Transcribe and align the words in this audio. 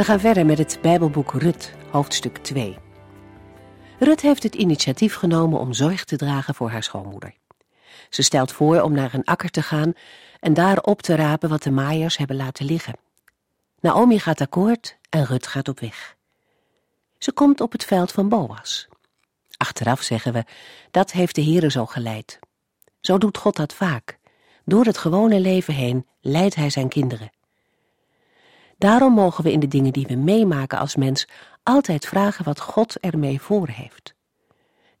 We 0.00 0.06
gaan 0.06 0.20
verder 0.20 0.46
met 0.46 0.58
het 0.58 0.78
Bijbelboek 0.82 1.32
Rut, 1.32 1.74
hoofdstuk 1.90 2.38
2. 2.38 2.78
Rut 3.98 4.20
heeft 4.20 4.42
het 4.42 4.54
initiatief 4.54 5.14
genomen 5.14 5.60
om 5.60 5.72
zorg 5.72 6.04
te 6.04 6.16
dragen 6.16 6.54
voor 6.54 6.70
haar 6.70 6.82
schoonmoeder. 6.82 7.34
Ze 8.10 8.22
stelt 8.22 8.52
voor 8.52 8.80
om 8.80 8.92
naar 8.92 9.14
een 9.14 9.24
akker 9.24 9.50
te 9.50 9.62
gaan 9.62 9.92
en 10.38 10.54
daar 10.54 10.78
op 10.78 11.02
te 11.02 11.14
rapen 11.14 11.48
wat 11.48 11.62
de 11.62 11.70
maaiers 11.70 12.16
hebben 12.16 12.36
laten 12.36 12.64
liggen. 12.66 12.94
Naomi 13.80 14.18
gaat 14.18 14.40
akkoord 14.40 14.96
en 15.10 15.24
Rut 15.24 15.46
gaat 15.46 15.68
op 15.68 15.80
weg. 15.80 16.16
Ze 17.18 17.32
komt 17.32 17.60
op 17.60 17.72
het 17.72 17.84
veld 17.84 18.12
van 18.12 18.28
Boas. 18.28 18.88
Achteraf 19.56 20.02
zeggen 20.02 20.32
we, 20.32 20.44
dat 20.90 21.12
heeft 21.12 21.34
de 21.34 21.44
Heere 21.44 21.70
zo 21.70 21.86
geleid. 21.86 22.38
Zo 23.00 23.18
doet 23.18 23.38
God 23.38 23.56
dat 23.56 23.74
vaak. 23.74 24.18
Door 24.64 24.84
het 24.84 24.98
gewone 24.98 25.40
leven 25.40 25.74
heen 25.74 26.06
leidt 26.20 26.54
hij 26.54 26.70
zijn 26.70 26.88
kinderen. 26.88 27.30
Daarom 28.80 29.12
mogen 29.12 29.44
we 29.44 29.52
in 29.52 29.60
de 29.60 29.68
dingen 29.68 29.92
die 29.92 30.06
we 30.06 30.14
meemaken 30.14 30.78
als 30.78 30.96
mens 30.96 31.28
altijd 31.62 32.06
vragen 32.06 32.44
wat 32.44 32.60
God 32.60 33.00
ermee 33.00 33.40
voor 33.40 33.68
heeft. 33.68 34.14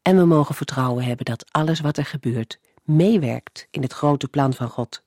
En 0.02 0.16
we 0.16 0.24
mogen 0.24 0.54
vertrouwen 0.54 1.04
hebben 1.04 1.24
dat 1.24 1.52
alles 1.52 1.80
wat 1.80 1.96
er 1.96 2.04
gebeurt 2.04 2.60
meewerkt 2.82 3.66
in 3.70 3.82
het 3.82 3.92
grote 3.92 4.28
plan 4.28 4.54
van 4.54 4.68
God. 4.68 5.02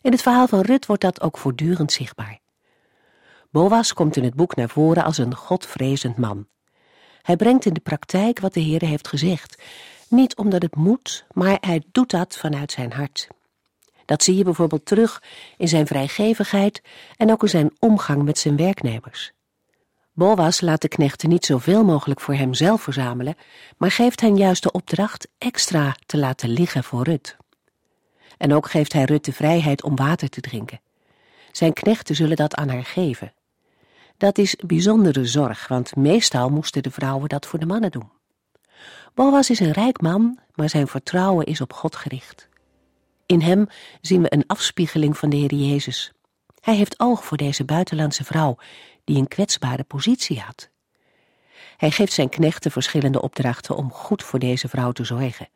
In 0.00 0.12
het 0.12 0.22
verhaal 0.22 0.48
van 0.48 0.60
Rut 0.60 0.86
wordt 0.86 1.02
dat 1.02 1.20
ook 1.20 1.38
voortdurend 1.38 1.92
zichtbaar. 1.92 2.38
Boas 3.50 3.92
komt 3.92 4.16
in 4.16 4.24
het 4.24 4.34
boek 4.34 4.56
naar 4.56 4.68
voren 4.68 5.04
als 5.04 5.18
een 5.18 5.34
godvrezend 5.34 6.16
man. 6.16 6.46
Hij 7.22 7.36
brengt 7.36 7.64
in 7.64 7.74
de 7.74 7.80
praktijk 7.80 8.40
wat 8.40 8.54
de 8.54 8.60
Heer 8.60 8.82
heeft 8.82 9.08
gezegd, 9.08 9.62
niet 10.08 10.36
omdat 10.36 10.62
het 10.62 10.76
moet, 10.76 11.26
maar 11.32 11.58
hij 11.60 11.82
doet 11.92 12.10
dat 12.10 12.36
vanuit 12.36 12.72
zijn 12.72 12.92
hart. 12.92 13.28
Dat 14.10 14.22
zie 14.22 14.36
je 14.36 14.44
bijvoorbeeld 14.44 14.86
terug 14.86 15.22
in 15.56 15.68
zijn 15.68 15.86
vrijgevigheid 15.86 16.82
en 17.16 17.30
ook 17.30 17.42
in 17.42 17.48
zijn 17.48 17.70
omgang 17.78 18.22
met 18.22 18.38
zijn 18.38 18.56
werknemers. 18.56 19.32
Boas 20.12 20.60
laat 20.60 20.80
de 20.80 20.88
knechten 20.88 21.28
niet 21.28 21.44
zoveel 21.44 21.84
mogelijk 21.84 22.20
voor 22.20 22.34
hem 22.34 22.54
zelf 22.54 22.82
verzamelen, 22.82 23.36
maar 23.76 23.90
geeft 23.90 24.20
hen 24.20 24.36
juist 24.36 24.62
de 24.62 24.72
opdracht 24.72 25.28
extra 25.38 25.96
te 26.06 26.18
laten 26.18 26.48
liggen 26.48 26.84
voor 26.84 27.02
Rut. 27.02 27.36
En 28.38 28.54
ook 28.54 28.70
geeft 28.70 28.92
hij 28.92 29.04
Rut 29.04 29.24
de 29.24 29.32
vrijheid 29.32 29.82
om 29.82 29.96
water 29.96 30.28
te 30.28 30.40
drinken. 30.40 30.80
Zijn 31.52 31.72
knechten 31.72 32.14
zullen 32.14 32.36
dat 32.36 32.54
aan 32.54 32.68
haar 32.68 32.84
geven. 32.84 33.32
Dat 34.16 34.38
is 34.38 34.56
bijzondere 34.56 35.26
zorg, 35.26 35.68
want 35.68 35.96
meestal 35.96 36.48
moesten 36.48 36.82
de 36.82 36.90
vrouwen 36.90 37.28
dat 37.28 37.46
voor 37.46 37.58
de 37.58 37.66
mannen 37.66 37.90
doen. 37.90 38.10
Boas 39.14 39.50
is 39.50 39.60
een 39.60 39.72
rijk 39.72 40.00
man, 40.00 40.38
maar 40.54 40.68
zijn 40.68 40.86
vertrouwen 40.86 41.46
is 41.46 41.60
op 41.60 41.72
God 41.72 41.96
gericht. 41.96 42.49
In 43.30 43.40
hem 43.40 43.66
zien 44.00 44.22
we 44.22 44.34
een 44.34 44.46
afspiegeling 44.46 45.18
van 45.18 45.30
de 45.30 45.36
Heer 45.36 45.54
Jezus. 45.54 46.12
Hij 46.60 46.76
heeft 46.76 47.00
oog 47.00 47.24
voor 47.24 47.36
deze 47.36 47.64
buitenlandse 47.64 48.24
vrouw, 48.24 48.56
die 49.04 49.16
een 49.16 49.28
kwetsbare 49.28 49.84
positie 49.84 50.40
had. 50.40 50.70
Hij 51.76 51.90
geeft 51.90 52.12
zijn 52.12 52.28
knechten 52.28 52.70
verschillende 52.70 53.22
opdrachten 53.22 53.76
om 53.76 53.92
goed 53.92 54.22
voor 54.22 54.38
deze 54.38 54.68
vrouw 54.68 54.92
te 54.92 55.04
zorgen. 55.04 55.48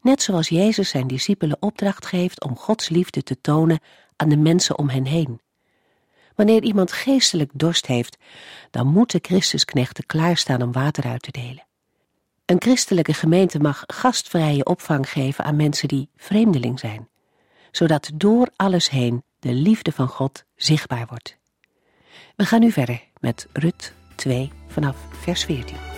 Net 0.00 0.22
zoals 0.22 0.48
Jezus 0.48 0.88
zijn 0.88 1.06
discipelen 1.06 1.56
opdracht 1.60 2.06
geeft 2.06 2.44
om 2.44 2.56
Gods 2.56 2.88
liefde 2.88 3.22
te 3.22 3.40
tonen 3.40 3.80
aan 4.16 4.28
de 4.28 4.36
mensen 4.36 4.78
om 4.78 4.88
hen 4.88 5.06
heen. 5.06 5.40
Wanneer 6.34 6.62
iemand 6.62 6.92
geestelijk 6.92 7.50
dorst 7.54 7.86
heeft, 7.86 8.16
dan 8.70 8.86
moeten 8.86 9.20
Christusknechten 9.22 10.06
klaarstaan 10.06 10.62
om 10.62 10.72
water 10.72 11.04
uit 11.04 11.22
te 11.22 11.30
delen. 11.30 11.66
Een 12.52 12.60
christelijke 12.60 13.14
gemeente 13.14 13.58
mag 13.58 13.84
gastvrije 13.86 14.64
opvang 14.64 15.10
geven 15.10 15.44
aan 15.44 15.56
mensen 15.56 15.88
die 15.88 16.08
vreemdeling 16.16 16.78
zijn, 16.78 17.08
zodat 17.70 18.10
door 18.14 18.50
alles 18.56 18.90
heen 18.90 19.24
de 19.38 19.52
liefde 19.52 19.92
van 19.92 20.08
God 20.08 20.44
zichtbaar 20.56 21.06
wordt. 21.08 21.38
We 22.36 22.44
gaan 22.44 22.60
nu 22.60 22.70
verder 22.70 23.02
met 23.20 23.46
Rut 23.52 23.92
2 24.14 24.52
vanaf 24.66 24.96
vers 25.10 25.44
14. 25.44 25.91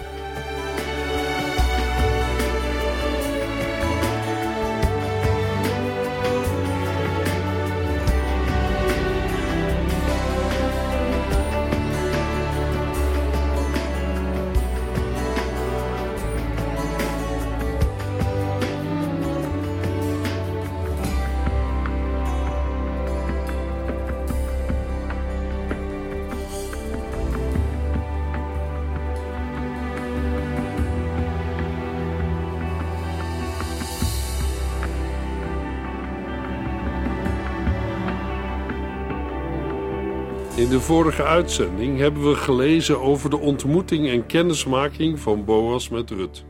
De 40.75 40.81
vorige 40.81 41.23
uitzending 41.23 41.99
hebben 41.99 42.29
we 42.29 42.37
gelezen 42.37 43.01
over 43.01 43.31
de 43.31 43.39
ontmoeting 43.39 44.09
en 44.09 44.27
kennismaking 44.27 45.21
van 45.21 45.45
Boas 45.45 45.89
met 45.89 46.11
Rut. 46.11 46.45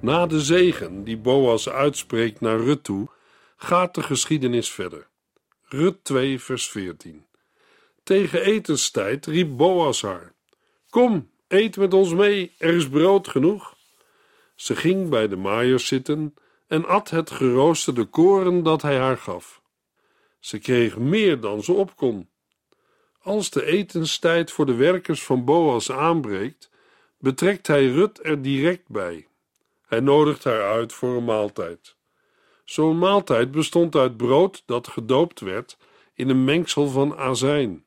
Na 0.00 0.26
de 0.26 0.40
zegen 0.40 1.04
die 1.04 1.18
Boas 1.18 1.68
uitspreekt 1.68 2.40
naar 2.40 2.60
Rut 2.60 2.84
toe, 2.84 3.08
gaat 3.56 3.94
de 3.94 4.02
geschiedenis 4.02 4.70
verder. 4.70 5.08
Rut 5.62 6.04
2, 6.04 6.40
vers 6.40 6.68
14. 6.68 7.26
Tegen 8.02 8.42
etenstijd 8.42 9.26
riep 9.26 9.56
Boas 9.56 10.02
haar: 10.02 10.32
Kom, 10.90 11.30
eet 11.48 11.76
met 11.76 11.94
ons 11.94 12.14
mee, 12.14 12.52
er 12.58 12.74
is 12.74 12.88
brood 12.88 13.28
genoeg. 13.28 13.74
Ze 14.54 14.76
ging 14.76 15.08
bij 15.08 15.28
de 15.28 15.36
maaiers 15.36 15.86
zitten 15.86 16.34
en 16.66 16.86
at 16.86 17.10
het 17.10 17.30
geroosterde 17.30 18.04
koren 18.04 18.62
dat 18.62 18.82
hij 18.82 18.98
haar 18.98 19.18
gaf. 19.18 19.62
Ze 20.38 20.58
kreeg 20.58 20.98
meer 20.98 21.40
dan 21.40 21.62
ze 21.62 21.72
op 21.72 21.96
kon. 21.96 22.28
Als 23.26 23.50
de 23.50 23.64
etenstijd 23.64 24.50
voor 24.50 24.66
de 24.66 24.74
werkers 24.74 25.22
van 25.24 25.44
Boas 25.44 25.92
aanbreekt, 25.92 26.70
betrekt 27.18 27.66
hij 27.66 27.86
Rut 27.86 28.20
er 28.22 28.42
direct 28.42 28.88
bij. 28.88 29.26
Hij 29.86 30.00
nodigt 30.00 30.44
haar 30.44 30.62
uit 30.62 30.92
voor 30.92 31.16
een 31.16 31.24
maaltijd. 31.24 31.96
Zo'n 32.64 32.98
maaltijd 32.98 33.50
bestond 33.50 33.94
uit 33.94 34.16
brood 34.16 34.62
dat 34.66 34.88
gedoopt 34.88 35.40
werd 35.40 35.78
in 36.14 36.28
een 36.28 36.44
mengsel 36.44 36.88
van 36.88 37.16
azijn. 37.16 37.84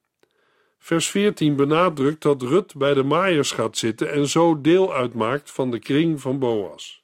Vers 0.77 1.09
14 1.09 1.55
benadrukt 1.55 2.21
dat 2.21 2.41
Rut 2.41 2.75
bij 2.75 2.93
de 2.93 3.03
maaiers 3.03 3.51
gaat 3.51 3.77
zitten 3.77 4.11
en 4.11 4.27
zo 4.27 4.61
deel 4.61 4.93
uitmaakt 4.93 5.51
van 5.51 5.71
de 5.71 5.79
kring 5.79 6.21
van 6.21 6.39
Boas. 6.39 7.03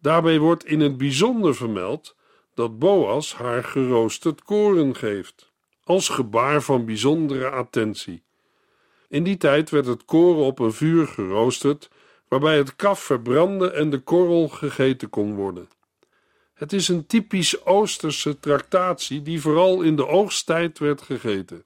Daarbij 0.00 0.38
wordt 0.38 0.64
in 0.64 0.80
het 0.80 0.96
bijzonder 0.96 1.54
vermeld 1.54 2.16
dat 2.54 2.78
Boas 2.78 3.34
haar 3.34 3.64
geroosterd 3.64 4.42
koren 4.42 4.96
geeft 4.96 5.49
als 5.90 6.08
gebaar 6.08 6.62
van 6.62 6.84
bijzondere 6.84 7.50
attentie. 7.50 8.22
In 9.08 9.22
die 9.22 9.36
tijd 9.36 9.70
werd 9.70 9.86
het 9.86 10.04
koren 10.04 10.44
op 10.44 10.58
een 10.58 10.72
vuur 10.72 11.06
geroosterd, 11.06 11.90
waarbij 12.28 12.56
het 12.56 12.76
kaf 12.76 13.00
verbrandde 13.00 13.70
en 13.70 13.90
de 13.90 13.98
korrel 13.98 14.48
gegeten 14.48 15.08
kon 15.08 15.34
worden. 15.34 15.68
Het 16.54 16.72
is 16.72 16.88
een 16.88 17.06
typisch 17.06 17.64
Oosterse 17.64 18.38
tractatie 18.38 19.22
die 19.22 19.40
vooral 19.40 19.82
in 19.82 19.96
de 19.96 20.06
oogsttijd 20.06 20.78
werd 20.78 21.02
gegeten. 21.02 21.64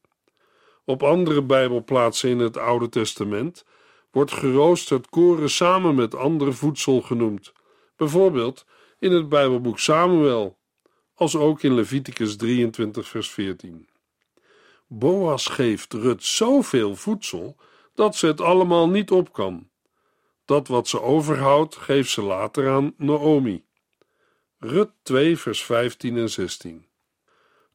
Op 0.84 1.02
andere 1.02 1.42
Bijbelplaatsen 1.42 2.30
in 2.30 2.38
het 2.38 2.56
Oude 2.56 2.88
Testament 2.88 3.64
wordt 4.10 4.32
geroosterd 4.32 5.08
koren 5.08 5.50
samen 5.50 5.94
met 5.94 6.14
andere 6.14 6.52
voedsel 6.52 7.00
genoemd, 7.00 7.52
bijvoorbeeld 7.96 8.66
in 8.98 9.12
het 9.12 9.28
Bijbelboek 9.28 9.78
Samuel, 9.78 10.56
als 11.14 11.36
ook 11.36 11.62
in 11.62 11.74
Leviticus 11.74 12.36
23, 12.36 13.08
vers 13.08 13.30
14. 13.30 13.88
Boas 14.86 15.46
geeft 15.46 15.92
Rut 15.92 16.24
zoveel 16.24 16.96
voedsel 16.96 17.56
dat 17.94 18.16
ze 18.16 18.26
het 18.26 18.40
allemaal 18.40 18.88
niet 18.88 19.10
op 19.10 19.32
kan. 19.32 19.68
Dat 20.44 20.68
wat 20.68 20.88
ze 20.88 21.00
overhoudt, 21.00 21.76
geeft 21.76 22.10
ze 22.10 22.22
later 22.22 22.70
aan 22.70 22.94
Naomi. 22.96 23.64
Rut 24.58 24.90
2, 25.02 25.38
vers 25.38 25.64
15 25.64 26.16
en 26.16 26.30
16. 26.30 26.86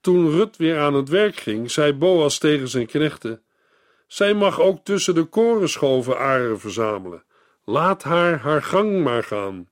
Toen 0.02 0.30
Rut 0.30 0.58
weer 0.58 0.80
aan 0.80 0.94
het 0.94 1.10
werk 1.10 1.36
ging, 1.36 1.72
zei 1.72 1.94
Boas 1.94 2.38
tegen 2.38 2.68
zijn 2.68 2.86
knechten: 2.86 3.44
Zij 4.08 4.34
mag 4.34 4.60
ook 4.60 4.84
tussen 4.84 5.16
de 5.16 5.24
korenschoven 5.24 6.18
aren 6.18 6.60
verzamelen. 6.60 7.24
Laat 7.64 8.04
haar 8.04 8.40
haar 8.40 8.64
gang 8.64 9.04
maar 9.04 9.24
gaan. 9.24 9.70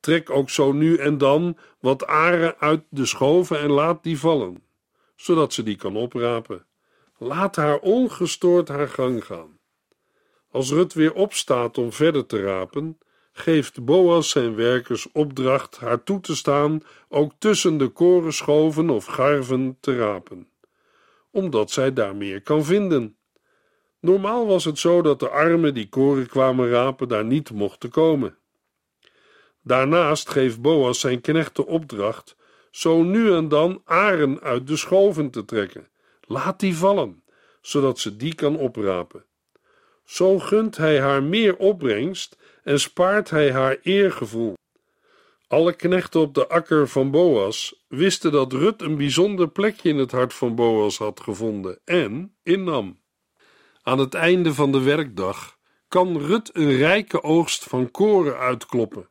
Trek 0.00 0.30
ook 0.30 0.50
zo 0.50 0.72
nu 0.72 0.96
en 0.96 1.18
dan 1.18 1.58
wat 1.80 2.06
aren 2.06 2.56
uit 2.58 2.82
de 2.88 3.06
schoven 3.06 3.58
en 3.58 3.70
laat 3.70 4.02
die 4.02 4.18
vallen, 4.18 4.62
zodat 5.20 5.52
ze 5.52 5.62
die 5.62 5.76
kan 5.76 5.96
oprapen. 5.96 6.66
Laat 7.18 7.56
haar 7.56 7.78
ongestoord 7.78 8.68
haar 8.68 8.88
gang 8.88 9.24
gaan. 9.24 9.58
Als 10.50 10.70
Rut 10.70 10.92
weer 10.92 11.12
opstaat 11.14 11.78
om 11.78 11.92
verder 11.92 12.26
te 12.26 12.42
rapen, 12.42 12.98
geeft 13.32 13.84
Boas 13.84 14.30
zijn 14.30 14.54
werkers 14.54 15.12
opdracht 15.12 15.78
haar 15.78 16.02
toe 16.02 16.20
te 16.20 16.36
staan 16.36 16.82
ook 17.08 17.32
tussen 17.38 17.78
de 17.78 17.88
korenschoven 17.88 18.90
of 18.90 19.04
garven 19.04 19.76
te 19.80 19.96
rapen, 19.96 20.48
omdat 21.30 21.70
zij 21.70 21.92
daar 21.92 22.16
meer 22.16 22.42
kan 22.42 22.64
vinden. 22.64 23.16
Normaal 24.00 24.46
was 24.46 24.64
het 24.64 24.78
zo 24.78 25.02
dat 25.02 25.20
de 25.20 25.28
armen 25.28 25.74
die 25.74 25.88
koren 25.88 26.26
kwamen 26.26 26.70
rapen 26.70 27.08
daar 27.08 27.24
niet 27.24 27.50
mochten 27.50 27.90
komen. 27.90 28.38
Daarnaast 29.62 30.28
geeft 30.28 30.60
Boas 30.60 31.00
zijn 31.00 31.20
knecht 31.20 31.56
de 31.56 31.66
opdracht 31.66 32.36
zo 32.70 33.02
nu 33.02 33.34
en 33.34 33.48
dan 33.48 33.82
aren 33.84 34.40
uit 34.40 34.66
de 34.66 34.76
schoven 34.76 35.30
te 35.30 35.44
trekken. 35.44 35.88
Laat 36.20 36.60
die 36.60 36.76
vallen, 36.76 37.22
zodat 37.60 37.98
ze 37.98 38.16
die 38.16 38.34
kan 38.34 38.56
oprapen. 38.56 39.24
Zo 40.04 40.38
gunt 40.38 40.76
hij 40.76 41.00
haar 41.00 41.22
meer 41.22 41.56
opbrengst 41.56 42.36
en 42.62 42.80
spaart 42.80 43.30
hij 43.30 43.52
haar 43.52 43.78
eergevoel. 43.82 44.54
Alle 45.48 45.72
knechten 45.72 46.20
op 46.20 46.34
de 46.34 46.48
akker 46.48 46.88
van 46.88 47.10
Boas 47.10 47.84
wisten 47.88 48.32
dat 48.32 48.52
Rut 48.52 48.82
een 48.82 48.96
bijzonder 48.96 49.48
plekje 49.48 49.88
in 49.88 49.98
het 49.98 50.10
hart 50.10 50.34
van 50.34 50.54
Boas 50.54 50.98
had 50.98 51.20
gevonden 51.20 51.80
en 51.84 52.34
innam. 52.42 53.00
Aan 53.82 53.98
het 53.98 54.14
einde 54.14 54.54
van 54.54 54.72
de 54.72 54.80
werkdag 54.80 55.58
kan 55.88 56.18
Rut 56.18 56.50
een 56.52 56.76
rijke 56.76 57.22
oogst 57.22 57.64
van 57.64 57.90
koren 57.90 58.38
uitkloppen. 58.38 59.09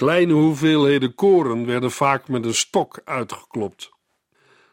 Kleine 0.00 0.32
hoeveelheden 0.32 1.14
koren 1.14 1.66
werden 1.66 1.90
vaak 1.90 2.28
met 2.28 2.44
een 2.44 2.54
stok 2.54 3.00
uitgeklopt. 3.04 3.90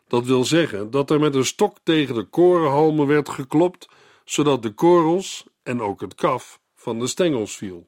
Dat 0.07 0.25
wil 0.25 0.45
zeggen 0.45 0.91
dat 0.91 1.11
er 1.11 1.19
met 1.19 1.35
een 1.35 1.45
stok 1.45 1.77
tegen 1.83 2.15
de 2.15 2.23
korenhalmen 2.23 3.07
werd 3.07 3.29
geklopt, 3.29 3.89
zodat 4.25 4.61
de 4.61 4.71
korrels 4.71 5.45
en 5.63 5.81
ook 5.81 6.01
het 6.01 6.15
kaf 6.15 6.59
van 6.75 6.99
de 6.99 7.07
stengels 7.07 7.57
viel. 7.57 7.87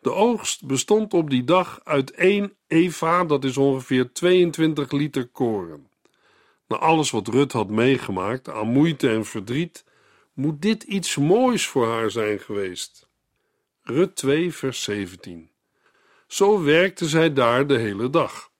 De 0.00 0.12
oogst 0.12 0.66
bestond 0.66 1.14
op 1.14 1.30
die 1.30 1.44
dag 1.44 1.80
uit 1.84 2.10
één 2.10 2.56
eva, 2.66 3.24
dat 3.24 3.44
is 3.44 3.56
ongeveer 3.56 4.12
22 4.12 4.90
liter 4.90 5.26
koren. 5.26 5.90
Na 6.68 6.76
alles 6.76 7.10
wat 7.10 7.28
Rut 7.28 7.52
had 7.52 7.68
meegemaakt 7.68 8.48
aan 8.48 8.68
moeite 8.68 9.08
en 9.10 9.24
verdriet, 9.24 9.84
moet 10.32 10.62
dit 10.62 10.82
iets 10.82 11.16
moois 11.16 11.66
voor 11.66 11.86
haar 11.86 12.10
zijn 12.10 12.38
geweest. 12.38 13.08
Rut 13.82 14.16
2, 14.16 14.54
vers 14.54 14.82
17. 14.82 15.54
Zo 16.26 16.62
werkte 16.62 17.08
zij 17.08 17.32
daar 17.32 17.66
de 17.66 17.78
hele 17.78 18.10
dag. 18.10 18.50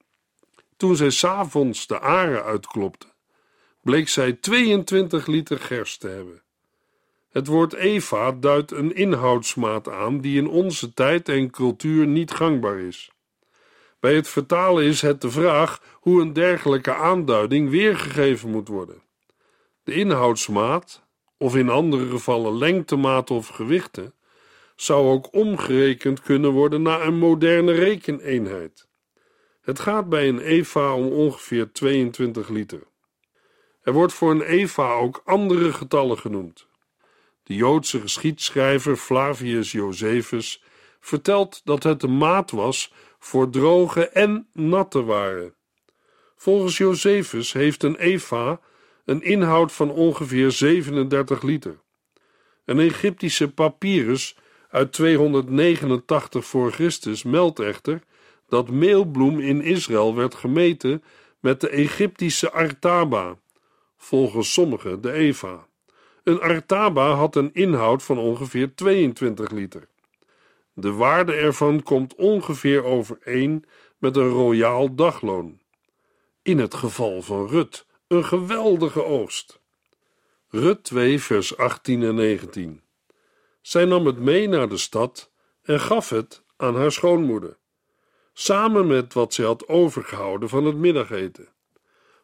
Toen 0.76 0.96
zij 0.96 1.10
s'avonds 1.10 1.86
de 1.86 2.00
aren 2.00 2.44
uitklopte, 2.44 3.06
bleek 3.82 4.08
zij 4.08 4.32
22 4.32 5.26
liter 5.26 5.58
gerst 5.58 6.00
te 6.00 6.08
hebben. 6.08 6.42
Het 7.28 7.46
woord 7.46 7.72
Eva 7.74 8.32
duidt 8.32 8.70
een 8.70 8.94
inhoudsmaat 8.94 9.88
aan 9.88 10.20
die 10.20 10.38
in 10.38 10.48
onze 10.48 10.94
tijd 10.94 11.28
en 11.28 11.50
cultuur 11.50 12.06
niet 12.06 12.30
gangbaar 12.30 12.78
is. 12.78 13.10
Bij 14.00 14.14
het 14.14 14.28
vertalen 14.28 14.84
is 14.84 15.00
het 15.00 15.20
de 15.20 15.30
vraag 15.30 15.82
hoe 15.92 16.20
een 16.20 16.32
dergelijke 16.32 16.94
aanduiding 16.94 17.70
weergegeven 17.70 18.50
moet 18.50 18.68
worden. 18.68 19.02
De 19.82 19.92
inhoudsmaat, 19.92 21.02
of 21.36 21.56
in 21.56 21.68
andere 21.68 22.06
gevallen 22.06 22.58
lengtemaat 22.58 23.30
of 23.30 23.48
gewichten, 23.48 24.14
zou 24.76 25.08
ook 25.08 25.34
omgerekend 25.34 26.20
kunnen 26.20 26.50
worden 26.50 26.82
naar 26.82 27.06
een 27.06 27.18
moderne 27.18 27.72
rekeneenheid. 27.72 28.88
Het 29.60 29.78
gaat 29.78 30.08
bij 30.08 30.28
een 30.28 30.40
eva 30.40 30.94
om 30.94 31.06
ongeveer 31.06 31.72
22 31.72 32.48
liter. 32.48 32.82
Er 33.82 33.92
wordt 33.92 34.12
voor 34.12 34.30
een 34.30 34.42
eva 34.42 34.92
ook 34.92 35.22
andere 35.24 35.72
getallen 35.72 36.18
genoemd. 36.18 36.66
De 37.42 37.54
Joodse 37.54 38.00
geschiedschrijver 38.00 38.96
Flavius 38.96 39.72
Josephus 39.72 40.62
vertelt 41.00 41.60
dat 41.64 41.82
het 41.82 42.00
de 42.00 42.08
maat 42.08 42.50
was 42.50 42.92
voor 43.18 43.50
droge 43.50 44.08
en 44.08 44.48
natte 44.52 45.02
waren. 45.02 45.54
Volgens 46.36 46.76
Josephus 46.76 47.52
heeft 47.52 47.82
een 47.82 47.96
eva 47.96 48.60
een 49.04 49.22
inhoud 49.22 49.72
van 49.72 49.90
ongeveer 49.90 50.50
37 50.50 51.42
liter. 51.42 51.78
Een 52.64 52.78
Egyptische 52.78 53.52
papyrus 53.52 54.36
uit 54.76 54.92
289 54.92 56.46
voor 56.46 56.72
Christus 56.72 57.22
meldt 57.22 57.58
echter 57.58 58.02
dat 58.48 58.70
meelbloem 58.70 59.40
in 59.40 59.62
Israël 59.62 60.14
werd 60.14 60.34
gemeten 60.34 61.02
met 61.40 61.60
de 61.60 61.68
Egyptische 61.68 62.52
artaba, 62.52 63.38
volgens 63.96 64.52
sommigen 64.52 65.00
de 65.00 65.12
eva. 65.12 65.66
Een 66.22 66.40
artaba 66.40 67.10
had 67.10 67.36
een 67.36 67.50
inhoud 67.52 68.02
van 68.02 68.18
ongeveer 68.18 68.74
22 68.74 69.50
liter. 69.50 69.88
De 70.72 70.92
waarde 70.92 71.32
ervan 71.32 71.82
komt 71.82 72.14
ongeveer 72.14 72.84
overeen 72.84 73.64
met 73.98 74.16
een 74.16 74.28
royaal 74.28 74.94
dagloon. 74.94 75.60
In 76.42 76.58
het 76.58 76.74
geval 76.74 77.22
van 77.22 77.48
Rut, 77.48 77.86
een 78.06 78.24
geweldige 78.24 79.04
oogst. 79.04 79.60
Rut 80.48 80.84
2, 80.84 81.20
vers 81.20 81.56
18 81.56 82.02
en 82.02 82.14
19. 82.14 82.84
Zij 83.66 83.84
nam 83.84 84.06
het 84.06 84.18
mee 84.18 84.48
naar 84.48 84.68
de 84.68 84.76
stad 84.76 85.30
en 85.62 85.80
gaf 85.80 86.08
het 86.08 86.42
aan 86.56 86.76
haar 86.76 86.92
schoonmoeder, 86.92 87.58
samen 88.32 88.86
met 88.86 89.12
wat 89.12 89.34
zij 89.34 89.44
had 89.44 89.68
overgehouden 89.68 90.48
van 90.48 90.64
het 90.64 90.76
middageten. 90.76 91.48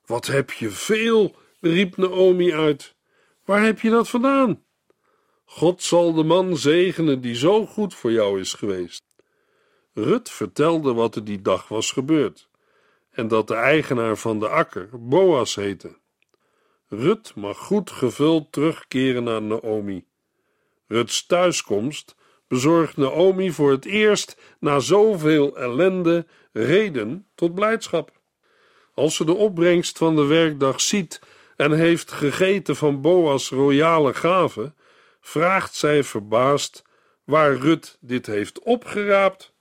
Wat 0.07 0.27
heb 0.27 0.51
je 0.51 0.71
veel, 0.71 1.37
riep 1.61 1.97
Naomi 1.97 2.55
uit. 2.55 2.95
Waar 3.45 3.63
heb 3.63 3.81
je 3.81 3.91
dat 3.91 4.09
vandaan? 4.09 4.65
God 5.45 5.83
zal 5.83 6.13
de 6.13 6.25
man 6.25 6.57
zegenen 6.57 7.21
die 7.21 7.35
zo 7.35 7.67
goed 7.67 7.95
voor 7.95 8.13
jou 8.13 8.41
is 8.41 8.53
geweest. 8.53 9.03
Rut 9.93 10.31
vertelde 10.31 10.93
wat 10.93 11.17
er 11.17 11.25
die 11.25 11.43
dag 11.43 11.69
was 11.69 11.91
gebeurd 11.91 12.49
en 13.11 13.29
dat 13.29 13.49
de 13.49 13.55
eigenaar 13.55 14.17
van 14.17 14.39
de 14.39 14.49
akker 14.49 14.89
Boas 14.93 15.55
heette. 15.55 15.97
Rut 16.89 17.35
mag 17.35 17.59
goed 17.59 17.91
gevuld 17.91 18.53
terugkeren 18.53 19.25
naar 19.25 19.43
Naomi. 19.43 20.11
Ruts 20.93 21.27
thuiskomst 21.27 22.15
bezorgt 22.49 22.97
Naomi 22.97 23.53
voor 23.53 23.71
het 23.71 23.85
eerst 23.85 24.37
na 24.59 24.79
zoveel 24.79 25.57
ellende 25.57 26.27
reden 26.53 27.27
tot 27.35 27.55
blijdschap. 27.55 28.21
Als 28.95 29.17
ze 29.17 29.25
de 29.25 29.35
opbrengst 29.35 29.99
van 29.99 30.17
de 30.17 30.25
werkdag 30.25 30.81
ziet 30.81 31.21
en 31.57 31.73
heeft 31.73 32.13
gegeten 32.13 32.77
van 32.77 33.01
Boas 33.01 33.51
royale 33.51 34.15
gave, 34.15 34.75
vraagt 35.21 35.75
zij 35.75 36.05
verbaasd 36.05 36.85
waar 37.25 37.57
Rut 37.57 37.99
dit 38.01 38.27
heeft 38.27 38.63
opgeraapt. 38.63 39.55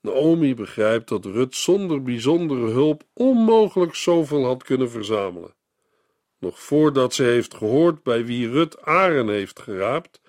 Naomi 0.00 0.54
begrijpt 0.54 1.08
dat 1.08 1.24
Rut 1.24 1.54
zonder 1.54 2.02
bijzondere 2.02 2.70
hulp 2.70 3.02
onmogelijk 3.12 3.94
zoveel 3.94 4.44
had 4.44 4.62
kunnen 4.62 4.90
verzamelen. 4.90 5.54
Nog 6.38 6.60
voordat 6.60 7.14
ze 7.14 7.22
heeft 7.22 7.54
gehoord 7.54 8.02
bij 8.02 8.24
wie 8.24 8.50
Rut 8.50 8.82
aren 8.82 9.28
heeft 9.28 9.60
geraapt, 9.60 10.19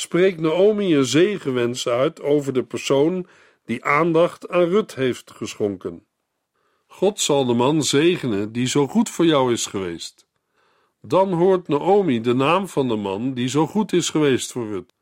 spreekt 0.00 0.40
Naomi 0.40 0.96
een 0.96 1.04
zegenwens 1.04 1.88
uit 1.88 2.22
over 2.22 2.52
de 2.52 2.62
persoon 2.62 3.26
die 3.64 3.84
aandacht 3.84 4.48
aan 4.48 4.64
Rut 4.64 4.94
heeft 4.94 5.30
geschonken. 5.30 6.06
God 6.86 7.20
zal 7.20 7.44
de 7.44 7.54
man 7.54 7.82
zegenen 7.82 8.52
die 8.52 8.66
zo 8.66 8.86
goed 8.86 9.10
voor 9.10 9.26
jou 9.26 9.52
is 9.52 9.66
geweest. 9.66 10.26
Dan 11.00 11.32
hoort 11.32 11.68
Naomi 11.68 12.20
de 12.20 12.34
naam 12.34 12.68
van 12.68 12.88
de 12.88 12.96
man 12.96 13.34
die 13.34 13.48
zo 13.48 13.66
goed 13.66 13.92
is 13.92 14.10
geweest 14.10 14.52
voor 14.52 14.66
Rut. 14.66 14.94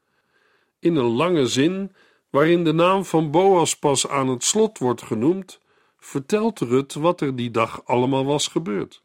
In 0.78 0.96
een 0.96 1.14
lange 1.16 1.46
zin, 1.46 1.92
waarin 2.30 2.64
de 2.64 2.72
naam 2.72 3.04
van 3.04 3.30
Boas 3.30 3.78
pas 3.78 4.08
aan 4.08 4.28
het 4.28 4.44
slot 4.44 4.78
wordt 4.78 5.02
genoemd, 5.02 5.60
vertelt 5.98 6.58
Rut 6.58 6.94
wat 6.94 7.20
er 7.20 7.36
die 7.36 7.50
dag 7.50 7.84
allemaal 7.84 8.24
was 8.24 8.48
gebeurd. 8.48 9.02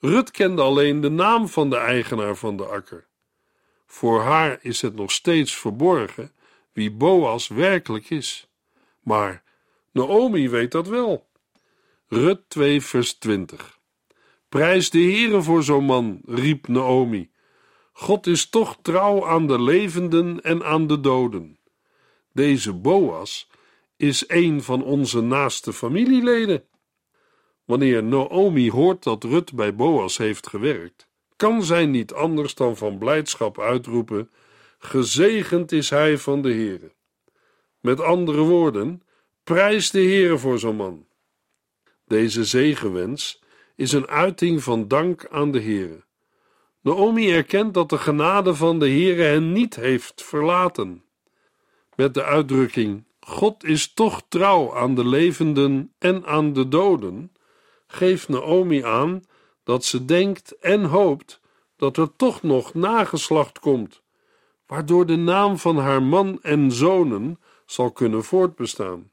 Rut 0.00 0.30
kende 0.30 0.62
alleen 0.62 1.00
de 1.00 1.10
naam 1.10 1.48
van 1.48 1.70
de 1.70 1.76
eigenaar 1.76 2.36
van 2.36 2.56
de 2.56 2.64
akker. 2.64 3.10
Voor 3.92 4.20
haar 4.20 4.58
is 4.62 4.82
het 4.82 4.94
nog 4.94 5.10
steeds 5.10 5.56
verborgen 5.56 6.32
wie 6.72 6.92
Boas 6.92 7.48
werkelijk 7.48 8.10
is. 8.10 8.48
Maar 9.00 9.42
Naomi 9.90 10.48
weet 10.48 10.70
dat 10.70 10.88
wel. 10.88 11.28
Rut 12.08 12.40
2, 12.48 12.82
vers 12.82 13.14
20. 13.14 13.78
Prijs 14.48 14.90
de 14.90 14.98
Heere 14.98 15.42
voor 15.42 15.62
zo'n 15.62 15.84
man, 15.84 16.20
riep 16.26 16.68
Naomi. 16.68 17.30
God 17.92 18.26
is 18.26 18.48
toch 18.48 18.78
trouw 18.82 19.26
aan 19.26 19.46
de 19.46 19.62
levenden 19.62 20.40
en 20.40 20.64
aan 20.64 20.86
de 20.86 21.00
doden. 21.00 21.58
Deze 22.32 22.72
Boas 22.72 23.48
is 23.96 24.24
een 24.26 24.62
van 24.62 24.84
onze 24.84 25.20
naaste 25.20 25.72
familieleden. 25.72 26.64
Wanneer 27.64 28.04
Naomi 28.04 28.70
hoort 28.70 29.02
dat 29.02 29.24
Rut 29.24 29.52
bij 29.54 29.74
Boas 29.74 30.16
heeft 30.16 30.48
gewerkt, 30.48 31.10
kan 31.42 31.62
zij 31.62 31.86
niet 31.86 32.12
anders 32.12 32.54
dan 32.54 32.76
van 32.76 32.98
blijdschap 32.98 33.60
uitroepen: 33.60 34.30
Gezegend 34.78 35.72
is 35.72 35.90
hij 35.90 36.18
van 36.18 36.42
de 36.42 36.52
Heere. 36.52 36.92
Met 37.80 38.00
andere 38.00 38.40
woorden, 38.40 39.02
prijs 39.44 39.90
de 39.90 39.98
Heere 39.98 40.38
voor 40.38 40.58
zo'n 40.58 40.76
man. 40.76 41.06
Deze 42.06 42.44
zegenwens 42.44 43.42
is 43.76 43.92
een 43.92 44.06
uiting 44.06 44.62
van 44.62 44.88
dank 44.88 45.26
aan 45.30 45.50
de 45.50 45.60
Heere. 45.60 46.04
Naomi 46.80 47.32
erkent 47.32 47.74
dat 47.74 47.88
de 47.88 47.98
genade 47.98 48.54
van 48.54 48.78
de 48.78 48.88
Heere 48.88 49.22
hen 49.22 49.52
niet 49.52 49.76
heeft 49.76 50.22
verlaten. 50.22 51.04
Met 51.94 52.14
de 52.14 52.24
uitdrukking: 52.24 53.04
God 53.20 53.64
is 53.64 53.92
toch 53.92 54.22
trouw 54.28 54.74
aan 54.76 54.94
de 54.94 55.06
levenden 55.06 55.92
en 55.98 56.26
aan 56.26 56.52
de 56.52 56.68
doden, 56.68 57.32
geeft 57.86 58.28
Naomi 58.28 58.84
aan 58.84 59.22
dat 59.64 59.84
ze 59.84 60.04
denkt 60.04 60.58
en 60.58 60.84
hoopt 60.84 61.40
dat 61.76 61.96
er 61.96 62.16
toch 62.16 62.42
nog 62.42 62.74
nageslacht 62.74 63.58
komt, 63.58 64.02
waardoor 64.66 65.06
de 65.06 65.16
naam 65.16 65.58
van 65.58 65.76
haar 65.76 66.02
man 66.02 66.38
en 66.42 66.72
zonen 66.72 67.40
zal 67.66 67.90
kunnen 67.90 68.24
voortbestaan. 68.24 69.10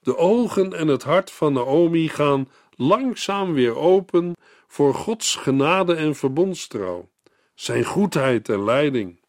De 0.00 0.16
ogen 0.16 0.72
en 0.72 0.88
het 0.88 1.02
hart 1.02 1.30
van 1.30 1.52
Naomi 1.52 2.08
gaan 2.08 2.48
langzaam 2.76 3.52
weer 3.52 3.76
open 3.76 4.32
voor 4.66 4.94
Gods 4.94 5.36
genade 5.36 5.94
en 5.94 6.14
verbondstrouw, 6.14 7.08
zijn 7.54 7.84
goedheid 7.84 8.48
en 8.48 8.64
leiding. 8.64 9.20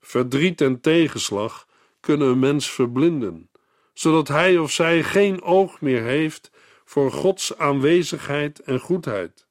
Verdriet 0.00 0.60
en 0.60 0.80
tegenslag 0.80 1.66
kunnen 2.00 2.28
een 2.28 2.38
mens 2.38 2.70
verblinden, 2.70 3.50
zodat 3.92 4.28
hij 4.28 4.58
of 4.58 4.70
zij 4.70 5.02
geen 5.02 5.42
oog 5.42 5.80
meer 5.80 6.02
heeft 6.02 6.50
voor 6.94 7.12
Gods 7.12 7.58
aanwezigheid 7.58 8.60
en 8.60 8.80
goedheid. 8.80 9.46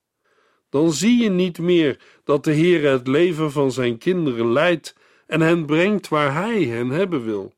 Dan 0.69 0.91
zie 0.91 1.23
je 1.23 1.29
niet 1.29 1.59
meer 1.59 1.99
dat 2.23 2.43
de 2.43 2.51
Heer 2.51 2.89
het 2.89 3.07
leven 3.07 3.51
van 3.51 3.71
zijn 3.71 3.97
kinderen 3.97 4.51
leidt 4.51 4.95
en 5.27 5.41
hen 5.41 5.65
brengt 5.65 6.07
waar 6.07 6.33
hij 6.33 6.63
hen 6.63 6.89
hebben 6.89 7.23
wil. 7.25 7.53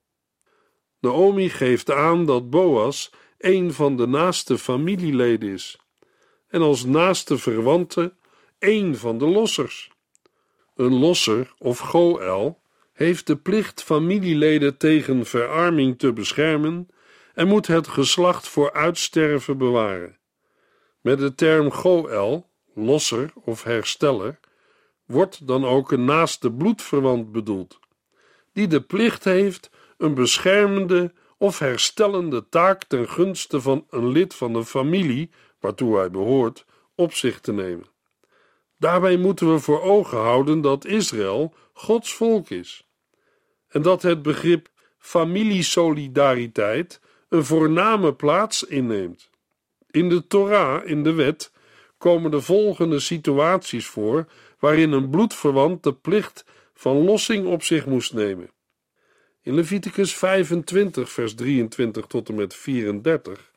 Naomi 1.00 1.50
geeft 1.50 1.92
aan 1.92 2.26
dat 2.26 2.50
Boas 2.50 3.12
een 3.38 3.74
van 3.74 3.98
de 3.98 4.08
naaste 4.08 4.58
familieleden 4.58 5.50
is 5.50 5.80
en 6.48 6.62
als 6.62 6.86
naaste 6.86 7.38
verwante 7.38 8.14
een 8.60 8.98
van 8.98 9.18
de 9.18 9.28
lossers. 9.28 9.92
Een 10.76 11.00
losser 11.00 11.54
of 11.58 11.80
goel 11.80 12.60
heeft 12.94 13.28
de 13.28 13.36
plicht 13.36 13.84
familieleden 13.84 14.78
tegen 14.78 15.26
verarming 15.26 16.00
te 16.00 16.14
beschermen 16.14 16.90
en 17.36 17.48
moet 17.48 17.68
het 17.68 17.88
geslacht 17.88 18.48
voor 18.48 18.74
uitsterven 18.74 19.58
bewaren. 19.58 20.20
Met 21.02 21.20
de 21.20 21.36
term 21.36 21.72
goel, 21.72 22.46
losser 22.74 23.34
of 23.44 23.64
hersteller, 23.64 24.40
wordt 25.06 25.48
dan 25.48 25.66
ook 25.66 25.92
een 25.92 26.06
naaste 26.06 26.52
bloedverwant 26.52 27.32
bedoeld, 27.32 27.80
die 28.54 28.68
de 28.68 28.82
plicht 28.82 29.24
heeft 29.24 29.70
een 29.98 30.14
beschermende 30.14 31.14
of 31.38 31.60
herstellende 31.60 32.50
taak 32.50 32.84
ten 32.84 33.10
gunste 33.10 33.62
van 33.62 33.86
een 33.90 34.08
lid 34.08 34.36
van 34.36 34.54
de 34.54 34.66
familie 34.66 35.32
waartoe 35.60 35.98
hij 35.98 36.12
behoort 36.12 36.66
op 36.96 37.14
zich 37.14 37.40
te 37.40 37.54
nemen. 37.54 37.86
Daarbij 38.78 39.18
moeten 39.18 39.54
we 39.54 39.60
voor 39.60 39.82
ogen 39.82 40.18
houden 40.18 40.62
dat 40.62 40.86
Israël 40.86 41.54
Gods 41.74 42.14
volk 42.14 42.50
is 42.50 42.88
en 43.68 43.82
dat 43.82 44.02
het 44.02 44.22
begrip 44.22 44.68
familiesolidariteit 44.98 47.02
een 47.36 47.46
voorname 47.46 48.14
plaats 48.14 48.64
inneemt. 48.64 49.30
In 49.92 50.10
de 50.10 50.28
Torah, 50.28 50.88
in 50.88 51.04
de 51.04 51.14
wet, 51.14 51.52
komen 51.98 52.32
de 52.32 52.42
volgende 52.42 53.00
situaties 53.00 53.88
voor 53.88 54.26
waarin 54.60 54.92
een 54.92 55.10
bloedverwant 55.10 55.84
de 55.84 55.94
plicht 55.94 56.46
van 56.74 57.04
lossing 57.04 57.48
op 57.48 57.64
zich 57.64 57.86
moest 57.86 58.14
nemen. 58.14 58.50
In 59.42 59.56
Leviticus 59.56 60.16
25, 60.16 61.12
vers 61.12 61.36
23 61.36 62.06
tot 62.06 62.30
en 62.30 62.36
met 62.36 62.56
34 62.56 63.52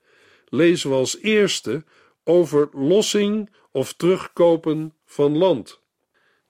lezen 0.48 0.90
we 0.90 0.96
als 0.96 1.18
eerste 1.18 1.84
over 2.24 2.68
lossing 2.72 3.50
of 3.70 3.92
terugkopen 3.92 4.94
van 5.04 5.36
land. 5.36 5.80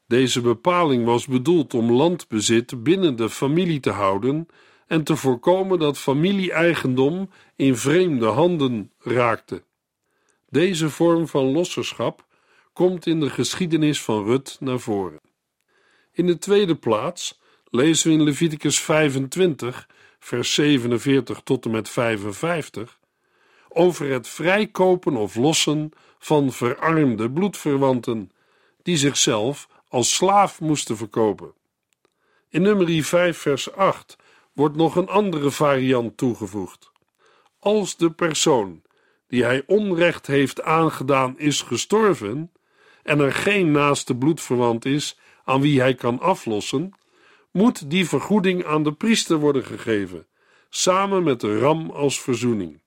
Deze 0.06 0.40
bepaling 0.40 1.04
was 1.04 1.26
bedoeld 1.26 1.74
om 1.74 1.92
landbezit 1.92 2.82
binnen 2.82 3.16
de 3.16 3.30
familie 3.30 3.80
te 3.80 3.90
houden 3.90 4.48
en 4.88 5.04
te 5.04 5.16
voorkomen 5.16 5.78
dat 5.78 5.98
familie-eigendom 5.98 7.30
in 7.56 7.76
vreemde 7.76 8.26
handen 8.26 8.92
raakte. 8.98 9.62
Deze 10.48 10.90
vorm 10.90 11.28
van 11.28 11.44
losserschap 11.44 12.26
komt 12.72 13.06
in 13.06 13.20
de 13.20 13.30
geschiedenis 13.30 14.02
van 14.02 14.24
Rut 14.24 14.56
naar 14.60 14.78
voren. 14.78 15.20
In 16.12 16.26
de 16.26 16.38
tweede 16.38 16.76
plaats 16.76 17.40
lezen 17.70 18.10
we 18.10 18.16
in 18.16 18.22
Leviticus 18.22 18.80
25, 18.80 19.88
vers 20.18 20.54
47 20.54 21.40
tot 21.40 21.64
en 21.64 21.70
met 21.70 21.88
55 21.88 22.98
over 23.68 24.10
het 24.10 24.28
vrijkopen 24.28 25.16
of 25.16 25.34
lossen 25.34 25.90
van 26.18 26.52
verarmde 26.52 27.30
bloedverwanten 27.30 28.30
die 28.82 28.96
zichzelf 28.96 29.68
als 29.88 30.14
slaaf 30.14 30.60
moesten 30.60 30.96
verkopen. 30.96 31.52
In 32.48 32.62
nummer 32.62 33.04
5 33.04 33.38
vers 33.38 33.72
8 33.72 34.16
wordt 34.58 34.76
nog 34.76 34.96
een 34.96 35.08
andere 35.08 35.50
variant 35.50 36.16
toegevoegd. 36.16 36.90
Als 37.58 37.96
de 37.96 38.10
persoon 38.10 38.82
die 39.28 39.44
hij 39.44 39.62
onrecht 39.66 40.26
heeft 40.26 40.62
aangedaan 40.62 41.38
is 41.38 41.62
gestorven 41.62 42.52
en 43.02 43.20
er 43.20 43.32
geen 43.32 43.70
naaste 43.70 44.16
bloedverwant 44.16 44.84
is 44.84 45.18
aan 45.44 45.60
wie 45.60 45.80
hij 45.80 45.94
kan 45.94 46.20
aflossen, 46.20 46.92
moet 47.50 47.90
die 47.90 48.08
vergoeding 48.08 48.64
aan 48.64 48.82
de 48.82 48.92
priester 48.92 49.36
worden 49.36 49.64
gegeven, 49.64 50.26
samen 50.68 51.22
met 51.22 51.40
de 51.40 51.58
ram 51.58 51.90
als 51.90 52.20
verzoening. 52.20 52.80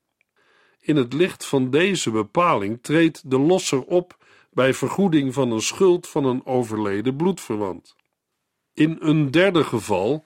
In 0.79 0.95
het 0.95 1.13
licht 1.13 1.45
van 1.45 1.69
deze 1.69 2.11
bepaling 2.11 2.79
treedt 2.81 3.29
de 3.29 3.39
losser 3.39 3.83
op 3.83 4.17
bij 4.49 4.73
vergoeding 4.73 5.33
van 5.33 5.51
een 5.51 5.61
schuld 5.61 6.07
van 6.07 6.25
een 6.25 6.45
overleden 6.45 7.15
bloedverwant. 7.15 7.95
In 8.73 8.97
een 8.99 9.31
derde 9.31 9.63
geval 9.63 10.25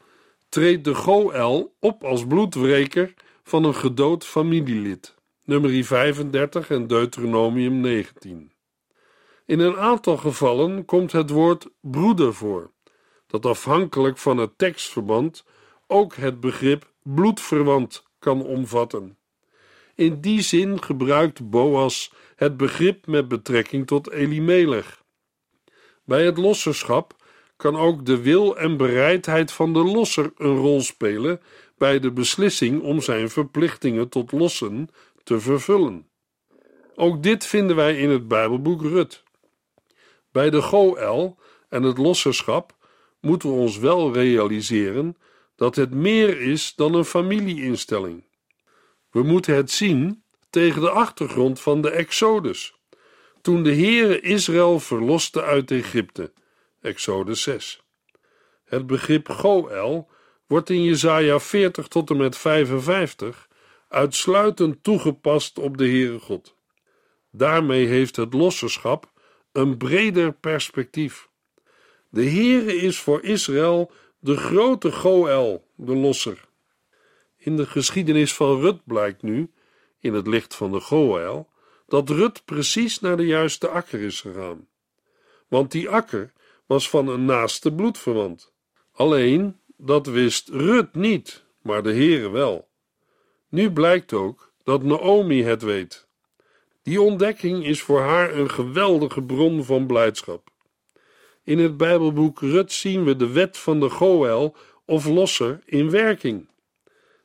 treedt 0.56 0.84
de 0.84 0.96
Goel 0.96 1.76
op 1.80 2.04
als 2.04 2.28
bloedwreker 2.28 3.14
van 3.44 3.64
een 3.64 3.76
gedood 3.76 4.26
familielid, 4.26 5.16
nummer 5.44 5.84
35 5.84 6.70
en 6.70 6.88
Deuteronomium 6.88 7.80
19. 7.80 8.52
In 9.46 9.60
een 9.60 9.78
aantal 9.78 10.18
gevallen 10.18 10.86
komt 10.86 11.12
het 11.12 11.30
woord 11.30 11.68
broeder 11.82 12.34
voor, 12.34 12.72
dat 13.28 13.46
afhankelijk 13.46 14.18
van 14.18 14.38
het 14.38 14.58
tekstverband 14.58 15.46
ook 15.88 16.16
het 16.16 16.40
begrip 16.40 16.92
bloedverwant 17.04 18.04
kan 18.20 18.44
omvatten. 18.44 19.18
In 19.96 20.22
die 20.22 20.42
zin 20.42 20.84
gebruikt 20.84 21.50
Boas 21.50 22.12
het 22.36 22.58
begrip 22.58 23.08
met 23.08 23.28
betrekking 23.28 23.88
tot 23.88 24.12
Elimelech. 24.12 25.04
Bij 26.04 26.26
het 26.26 26.38
losserschap 26.38 27.15
kan 27.56 27.76
ook 27.76 28.06
de 28.06 28.22
wil 28.22 28.58
en 28.58 28.78
bereidheid 28.78 29.52
van 29.52 29.74
de 29.74 29.84
losser 29.84 30.32
een 30.38 30.56
rol 30.56 30.82
spelen 30.82 31.42
bij 31.78 32.00
de 32.00 32.12
beslissing 32.12 32.82
om 32.82 33.02
zijn 33.02 33.30
verplichtingen 33.30 34.10
tot 34.10 34.32
lossen 34.32 34.90
te 35.24 35.40
vervullen. 35.40 36.08
Ook 36.96 37.24
dit 37.24 37.46
vinden 37.46 37.76
wij 37.76 37.98
in 37.98 38.10
het 38.10 38.28
Bijbelboek 38.28 38.82
Rut. 38.82 39.24
Bij 40.32 40.50
de 40.50 40.62
Goel 40.62 41.38
en 41.70 41.84
het 41.84 41.98
losserschap 41.98 42.76
moeten 43.20 43.50
we 43.50 43.56
ons 43.56 43.78
wel 43.78 44.14
realiseren 44.14 45.18
dat 45.56 45.76
het 45.76 45.94
meer 45.94 46.42
is 46.42 46.74
dan 46.76 46.94
een 46.94 47.06
familieinstelling. 47.06 48.24
We 49.12 49.24
moeten 49.24 49.56
het 49.56 49.72
zien 49.72 50.24
tegen 50.50 50.82
de 50.82 50.90
achtergrond 50.90 51.60
van 51.60 51.82
de 51.82 51.90
Exodus, 51.90 52.76
toen 53.42 53.64
de 53.64 53.76
Heere 53.76 54.20
Israël 54.20 54.80
verloste 54.80 55.44
uit 55.44 55.72
Egypte. 55.72 56.32
Exodus 56.86 57.42
6. 57.42 57.84
Het 58.66 58.88
begrip 58.88 59.30
Goel 59.30 60.10
wordt 60.48 60.70
in 60.70 60.84
Jesaja 60.84 61.40
40 61.40 61.88
tot 61.88 62.10
en 62.10 62.18
met 62.18 62.38
55 62.38 63.48
uitsluitend 63.90 64.84
toegepast 64.84 65.60
op 65.60 65.78
de 65.78 65.84
Heere 65.84 66.20
God. 66.20 66.56
Daarmee 67.32 67.86
heeft 67.86 68.16
het 68.16 68.34
losserschap 68.34 69.12
een 69.52 69.78
breder 69.78 70.34
perspectief. 70.34 71.30
De 72.10 72.30
Heere 72.30 72.76
is 72.76 73.00
voor 73.00 73.24
Israël 73.24 73.92
de 74.20 74.38
grote 74.38 74.92
Goel, 74.92 75.68
de 75.76 75.96
losser. 75.96 76.46
In 77.38 77.58
de 77.58 77.66
geschiedenis 77.66 78.34
van 78.34 78.60
Rut 78.60 78.86
blijkt 78.86 79.22
nu, 79.22 79.52
in 80.00 80.14
het 80.14 80.28
licht 80.28 80.56
van 80.56 80.72
de 80.72 80.80
Goel, 80.80 81.50
dat 81.88 82.10
Rut 82.10 82.46
precies 82.46 83.00
naar 83.00 83.18
de 83.18 83.26
juiste 83.26 83.68
akker 83.68 84.00
is 84.00 84.22
gegaan. 84.22 84.68
Want 85.48 85.72
die 85.72 85.90
akker 85.90 86.34
was 86.66 86.90
van 86.90 87.08
een 87.08 87.26
naaste 87.26 87.74
bloedverwant. 87.74 88.54
Alleen, 88.92 89.60
dat 89.78 90.08
wist 90.08 90.50
Rut 90.50 90.96
niet, 90.96 91.46
maar 91.62 91.84
de 91.84 91.94
Heere 91.94 92.30
wel. 92.30 92.68
Nu 93.50 93.72
blijkt 93.72 94.14
ook 94.14 94.54
dat 94.64 94.84
Naomi 94.84 95.44
het 95.44 95.62
weet. 95.62 96.08
Die 96.84 97.02
ontdekking 97.02 97.66
is 97.66 97.82
voor 97.82 98.02
haar 98.02 98.34
een 98.34 98.50
geweldige 98.50 99.24
bron 99.24 99.64
van 99.64 99.88
blijdschap. 99.88 100.50
In 101.44 101.60
het 101.60 101.78
Bijbelboek 101.78 102.40
Rut 102.40 102.72
zien 102.72 103.04
we 103.04 103.16
de 103.16 103.32
wet 103.32 103.58
van 103.58 103.80
de 103.80 103.90
Goel 103.90 104.56
of 104.86 105.06
losser 105.06 105.62
in 105.66 105.90
werking. 105.90 106.50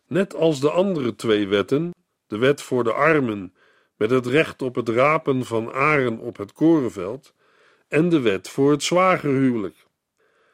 Net 0.06 0.34
als 0.34 0.60
de 0.60 0.70
andere 0.70 1.16
twee 1.16 1.48
wetten, 1.48 1.90
de 2.26 2.38
wet 2.38 2.62
voor 2.62 2.84
de 2.84 2.92
armen 2.92 3.54
met 3.96 4.10
het 4.10 4.26
recht 4.26 4.62
op 4.62 4.74
het 4.74 4.88
rapen 4.88 5.44
van 5.44 5.72
aren 5.72 6.18
op 6.18 6.36
het 6.36 6.52
korenveld 6.52 7.34
en 7.90 8.08
de 8.08 8.20
wet 8.20 8.48
voor 8.48 8.70
het 8.70 8.82
zwagerhuwelijk. 8.82 9.76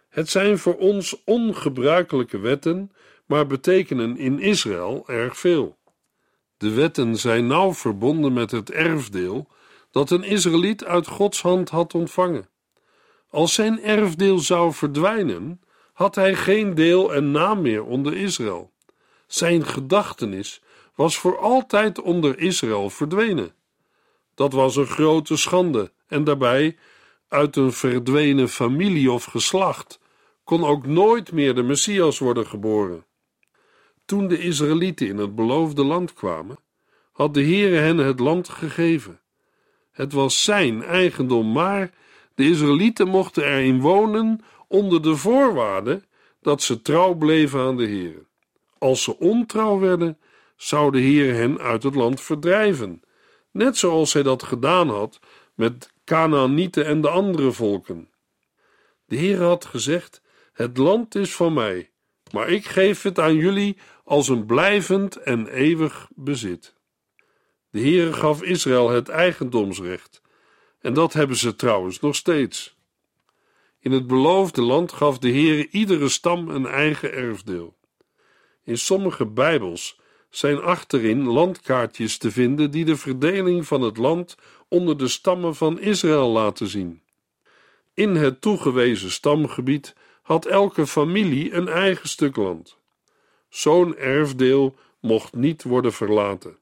Het 0.09 0.31
zijn 0.31 0.59
voor 0.59 0.77
ons 0.77 1.25
ongebruikelijke 1.25 2.39
wetten, 2.39 2.93
maar 3.27 3.47
betekenen 3.47 4.17
in 4.17 4.41
Israël 4.41 5.05
erg 5.07 5.39
veel. 5.39 5.77
De 6.57 6.71
wetten 6.71 7.17
zijn 7.17 7.47
nauw 7.47 7.75
verbonden 7.75 8.33
met 8.33 8.51
het 8.51 8.71
erfdeel 8.71 9.49
dat 9.91 10.11
een 10.11 10.23
Israëliet 10.23 10.85
uit 10.85 11.07
Gods 11.07 11.43
hand 11.43 11.69
had 11.69 11.95
ontvangen. 11.95 12.49
Als 13.31 13.55
zijn 13.55 13.83
erfdeel 13.83 14.39
zou 14.39 14.73
verdwijnen, 14.73 15.61
had 15.93 16.15
hij 16.15 16.35
geen 16.35 16.75
deel 16.75 17.15
en 17.15 17.31
naam 17.31 17.63
meer 17.63 17.85
onder 17.85 18.17
Israël. 18.17 18.71
Zijn 19.27 19.67
gedachtenis 19.67 20.63
was 20.95 21.19
voor 21.19 21.39
altijd 21.39 22.01
onder 22.01 22.39
Israël 22.39 22.91
verdwenen. 22.91 23.55
Dat 24.35 24.53
was 24.53 24.77
een 24.77 24.87
grote 24.87 25.37
schande 25.37 25.93
en 26.07 26.25
daarbij, 26.25 26.77
uit 27.29 27.57
een 27.57 27.73
verdwenen 27.73 28.49
familie 28.49 29.13
of 29.13 29.25
geslacht, 29.25 30.01
kon 30.45 30.65
ook 30.65 30.87
nooit 30.87 31.33
meer 31.33 31.55
de 31.55 31.63
Messias 31.63 32.19
worden 32.19 32.47
geboren. 32.47 33.05
Toen 34.05 34.29
de 34.29 34.39
Israëlieten 34.39 35.07
in 35.07 35.19
het 35.19 35.35
beloofde 35.35 35.85
land 35.85 36.13
kwamen, 36.13 36.59
had 37.13 37.35
de 37.35 37.43
Heere 37.43 37.77
hen 37.77 37.99
het 37.99 38.21
land 38.21 38.49
gegeven. 38.49 39.21
Het 39.93 40.13
was 40.13 40.45
zijn 40.45 40.83
eigendom, 40.83 41.53
maar 41.53 41.91
de 42.35 42.45
Israëlieten 42.45 43.09
mochten 43.09 43.45
erin 43.45 43.81
wonen 43.81 44.41
onder 44.69 45.03
de 45.03 45.17
voorwaarde 45.17 46.03
dat 46.41 46.63
ze 46.63 46.83
trouw 46.83 47.15
bleven 47.15 47.61
aan 47.61 47.77
de 47.77 47.87
Heere. 47.87 48.27
Als 48.79 49.03
ze 49.03 49.19
ontrouw 49.19 49.79
werden, 49.79 50.19
zou 50.57 50.91
de 50.91 51.01
Heer 51.01 51.35
hen 51.35 51.59
uit 51.59 51.83
het 51.83 51.95
land 51.95 52.21
verdrijven, 52.21 53.03
net 53.51 53.77
zoals 53.77 54.13
hij 54.13 54.23
dat 54.23 54.43
gedaan 54.43 54.89
had 54.89 55.19
met 55.55 55.95
Canaanieten 56.07 56.85
en 56.87 57.01
de 57.01 57.09
andere 57.09 57.53
volken. 57.53 58.11
De 59.07 59.17
Heer 59.17 59.43
had 59.43 59.65
gezegd: 59.65 60.23
Het 60.53 60.77
land 60.77 61.15
is 61.15 61.35
van 61.35 61.53
mij, 61.53 61.91
maar 62.33 62.49
ik 62.49 62.67
geef 62.67 63.03
het 63.03 63.19
aan 63.19 63.35
jullie 63.35 63.77
als 64.05 64.29
een 64.29 64.47
blijvend 64.47 65.17
en 65.17 65.47
eeuwig 65.47 66.09
bezit. 66.15 66.75
De 67.71 67.81
Heere 67.81 68.13
gaf 68.13 68.43
Israël 68.43 68.91
het 68.91 69.09
eigendomsrecht, 69.09 70.23
en 70.81 70.95
dat 70.95 71.13
hebben 71.13 71.37
ze 71.37 71.57
trouwens 71.57 72.01
nog 72.01 72.15
steeds. 72.15 72.77
In 73.81 73.93
het 73.93 74.07
beloofde 74.07 74.63
land 74.63 74.93
gaf 74.93 75.19
de 75.19 75.31
Heere 75.31 75.69
iedere 75.71 76.09
stam 76.09 76.49
een 76.49 76.67
eigen 76.67 77.13
erfdeel. 77.13 77.77
In 78.65 78.79
sommige 78.79 79.27
Bijbels 79.27 80.01
zijn 80.37 80.61
achterin 80.61 81.27
landkaartjes 81.27 82.19
te 82.19 82.31
vinden 82.31 82.71
die 82.71 82.85
de 82.85 82.97
verdeling 82.97 83.67
van 83.67 83.81
het 83.83 83.97
land 83.97 84.37
onder 84.69 84.99
de 84.99 85.09
stammen 85.09 85.55
van 85.55 85.81
Israël 85.81 86.29
laten 86.29 86.67
zien. 86.67 87.03
In 87.95 88.15
het 88.15 88.41
toegewezen 88.41 89.11
stamgebied 89.11 89.95
had 90.23 90.47
elke 90.47 90.87
familie 90.87 91.53
een 91.53 91.69
eigen 91.69 92.09
stuk 92.09 92.37
land. 92.37 92.79
Zo'n 93.49 93.97
erfdeel 93.97 94.75
mocht 95.01 95.35
niet 95.35 95.63
worden 95.63 95.93
verlaten. 95.93 96.59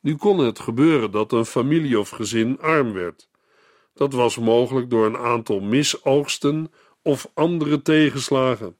Nu 0.00 0.16
kon 0.16 0.38
het 0.38 0.58
gebeuren 0.58 1.10
dat 1.10 1.32
een 1.32 1.46
familie 1.46 1.98
of 1.98 2.08
gezin 2.08 2.60
arm 2.60 2.92
werd. 2.92 3.28
Dat 3.94 4.12
was 4.12 4.38
mogelijk 4.38 4.90
door 4.90 5.06
een 5.06 5.18
aantal 5.18 5.60
misoogsten 5.60 6.72
of 7.02 7.30
andere 7.34 7.82
tegenslagen. 7.82 8.76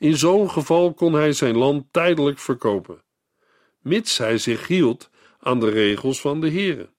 In 0.00 0.16
zo'n 0.16 0.50
geval 0.50 0.94
kon 0.94 1.12
hij 1.12 1.32
zijn 1.32 1.56
land 1.56 1.84
tijdelijk 1.90 2.38
verkopen, 2.38 3.02
mits 3.80 4.18
hij 4.18 4.38
zich 4.38 4.66
hield 4.66 5.10
aan 5.40 5.60
de 5.60 5.68
regels 5.70 6.20
van 6.20 6.40
de 6.40 6.48
heren. 6.48 6.90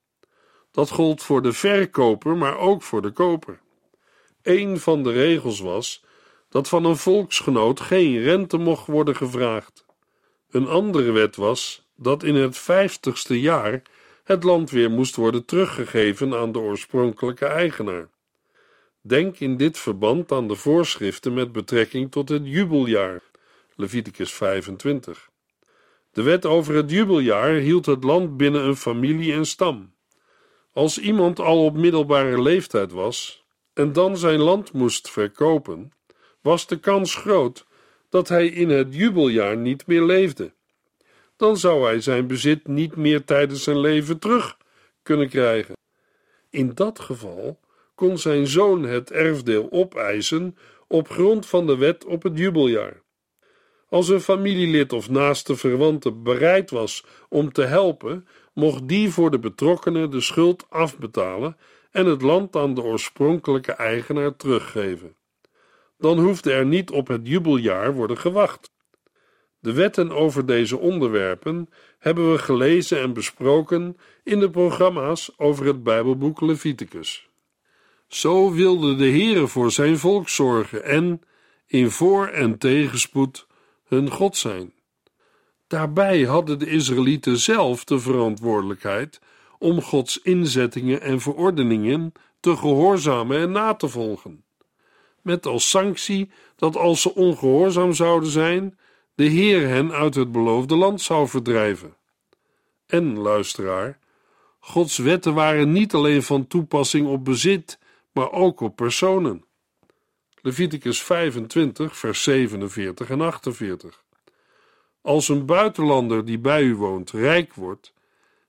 Dat 0.71 0.89
gold 0.89 1.23
voor 1.23 1.41
de 1.41 1.53
verkoper, 1.53 2.37
maar 2.37 2.57
ook 2.57 2.81
voor 2.81 3.01
de 3.01 3.11
koper. 3.11 3.59
Een 4.41 4.79
van 4.79 5.03
de 5.03 5.11
regels 5.11 5.59
was 5.59 6.03
dat 6.49 6.69
van 6.69 6.85
een 6.85 6.97
volksgenoot 6.97 7.79
geen 7.79 8.21
rente 8.21 8.57
mocht 8.57 8.87
worden 8.87 9.15
gevraagd. 9.15 9.85
Een 10.49 10.67
andere 10.67 11.11
wet 11.11 11.35
was 11.35 11.87
dat 11.95 12.23
in 12.23 12.35
het 12.35 12.57
vijftigste 12.57 13.39
jaar 13.39 13.81
het 14.23 14.43
land 14.43 14.69
weer 14.69 14.91
moest 14.91 15.15
worden 15.15 15.45
teruggegeven 15.45 16.33
aan 16.33 16.51
de 16.51 16.59
oorspronkelijke 16.59 17.45
eigenaar. 17.45 18.09
Denk 19.03 19.39
in 19.39 19.57
dit 19.57 19.77
verband 19.77 20.31
aan 20.31 20.47
de 20.47 20.55
voorschriften 20.55 21.33
met 21.33 21.51
betrekking 21.51 22.11
tot 22.11 22.29
het 22.29 22.41
jubeljaar, 22.45 23.21
Leviticus 23.75 24.33
25. 24.33 25.29
De 26.11 26.21
wet 26.21 26.45
over 26.45 26.75
het 26.75 26.91
jubeljaar 26.91 27.49
hield 27.49 27.85
het 27.85 28.03
land 28.03 28.37
binnen 28.37 28.63
een 28.63 28.75
familie 28.75 29.33
en 29.33 29.45
stam. 29.45 29.93
Als 30.73 30.97
iemand 30.97 31.39
al 31.39 31.65
op 31.65 31.75
middelbare 31.75 32.41
leeftijd 32.41 32.91
was 32.91 33.45
en 33.73 33.93
dan 33.93 34.17
zijn 34.17 34.39
land 34.39 34.73
moest 34.73 35.09
verkopen, 35.09 35.91
was 36.41 36.67
de 36.67 36.79
kans 36.79 37.15
groot 37.15 37.65
dat 38.09 38.27
hij 38.27 38.47
in 38.47 38.69
het 38.69 38.95
jubeljaar 38.95 39.57
niet 39.57 39.87
meer 39.87 40.03
leefde. 40.03 40.53
Dan 41.35 41.57
zou 41.57 41.83
hij 41.83 42.01
zijn 42.01 42.27
bezit 42.27 42.67
niet 42.67 42.95
meer 42.95 43.23
tijdens 43.23 43.63
zijn 43.63 43.79
leven 43.79 44.19
terug 44.19 44.57
kunnen 45.03 45.29
krijgen. 45.29 45.75
In 46.49 46.71
dat 46.73 46.99
geval 46.99 47.59
kon 48.01 48.17
zijn 48.17 48.47
zoon 48.47 48.83
het 48.83 49.11
erfdeel 49.11 49.67
opeisen 49.71 50.57
op 50.87 51.09
grond 51.09 51.45
van 51.45 51.67
de 51.67 51.77
wet 51.77 52.05
op 52.05 52.23
het 52.23 52.37
jubeljaar. 52.37 53.01
Als 53.89 54.09
een 54.09 54.21
familielid 54.21 54.93
of 54.93 55.09
naaste 55.09 55.55
verwante 55.55 56.11
bereid 56.11 56.69
was 56.69 57.05
om 57.29 57.51
te 57.51 57.61
helpen, 57.61 58.27
mocht 58.53 58.87
die 58.87 59.09
voor 59.09 59.31
de 59.31 59.39
betrokkenen 59.39 60.11
de 60.11 60.21
schuld 60.21 60.65
afbetalen 60.69 61.57
en 61.91 62.05
het 62.05 62.21
land 62.21 62.55
aan 62.55 62.73
de 62.73 62.81
oorspronkelijke 62.81 63.71
eigenaar 63.71 64.35
teruggeven. 64.35 65.15
Dan 65.97 66.19
hoefde 66.19 66.51
er 66.51 66.65
niet 66.65 66.91
op 66.91 67.07
het 67.07 67.27
jubeljaar 67.27 67.93
worden 67.93 68.17
gewacht. 68.17 68.71
De 69.59 69.73
wetten 69.73 70.11
over 70.11 70.45
deze 70.45 70.77
onderwerpen 70.77 71.69
hebben 71.99 72.31
we 72.31 72.37
gelezen 72.37 72.99
en 73.01 73.13
besproken 73.13 73.97
in 74.23 74.39
de 74.39 74.49
programma's 74.49 75.33
over 75.37 75.65
het 75.65 75.83
Bijbelboek 75.83 76.41
Leviticus. 76.41 77.29
Zo 78.12 78.52
wilde 78.52 78.95
de 78.95 79.10
Heere 79.10 79.47
voor 79.47 79.71
zijn 79.71 79.97
volk 79.97 80.30
zorgen 80.30 80.84
en, 80.84 81.21
in 81.67 81.91
voor- 81.91 82.28
en 82.28 82.58
tegenspoed, 82.58 83.47
hun 83.88 84.12
God 84.12 84.38
zijn. 84.38 84.74
Daarbij 85.67 86.21
hadden 86.21 86.60
de 86.60 86.69
Israëlieten 86.69 87.38
zelf 87.38 87.84
de 87.84 88.00
verantwoordelijkheid 88.00 89.19
om 89.58 89.82
Gods 89.82 90.21
inzettingen 90.21 91.02
en 91.02 91.21
verordeningen 91.21 92.13
te 92.39 92.58
gehoorzamen 92.58 93.39
en 93.39 93.52
na 93.52 93.74
te 93.74 93.88
volgen. 93.88 94.43
Met 95.21 95.45
als 95.45 95.69
sanctie 95.69 96.32
dat 96.56 96.76
als 96.76 97.02
ze 97.02 97.15
ongehoorzaam 97.15 97.93
zouden 97.93 98.30
zijn, 98.30 98.78
de 99.15 99.26
Heer 99.26 99.67
hen 99.67 99.91
uit 99.91 100.15
het 100.15 100.32
beloofde 100.32 100.76
land 100.76 101.02
zou 101.02 101.28
verdrijven. 101.28 101.95
En, 102.86 103.17
luisteraar, 103.17 104.00
Gods 104.60 104.97
wetten 104.97 105.34
waren 105.34 105.71
niet 105.71 105.93
alleen 105.93 106.24
van 106.24 106.47
toepassing 106.47 107.08
op 107.08 107.26
bezit 107.26 107.80
maar 108.12 108.32
ook 108.32 108.60
op 108.60 108.76
personen. 108.76 109.45
Leviticus 110.41 111.04
25, 111.04 111.97
vers 111.97 112.24
47 112.24 113.10
en 113.10 113.21
48. 113.21 114.04
Als 115.02 115.30
een 115.30 115.45
buitenlander 115.45 116.26
die 116.26 116.39
bij 116.39 116.63
u 116.63 116.76
woont 116.76 117.12
rijk 117.12 117.54
wordt 117.54 117.93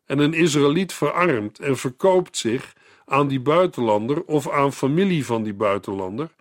en 0.04 0.18
een 0.18 0.34
Israëliet 0.34 0.92
verarmt 0.92 1.58
en 1.58 1.76
verkoopt 1.76 2.36
zich 2.36 2.74
aan 3.04 3.28
die 3.28 3.40
buitenlander 3.40 4.24
of 4.24 4.50
aan 4.50 4.72
familie 4.72 5.26
van 5.26 5.42
die 5.42 5.54
buitenlander, 5.54 6.34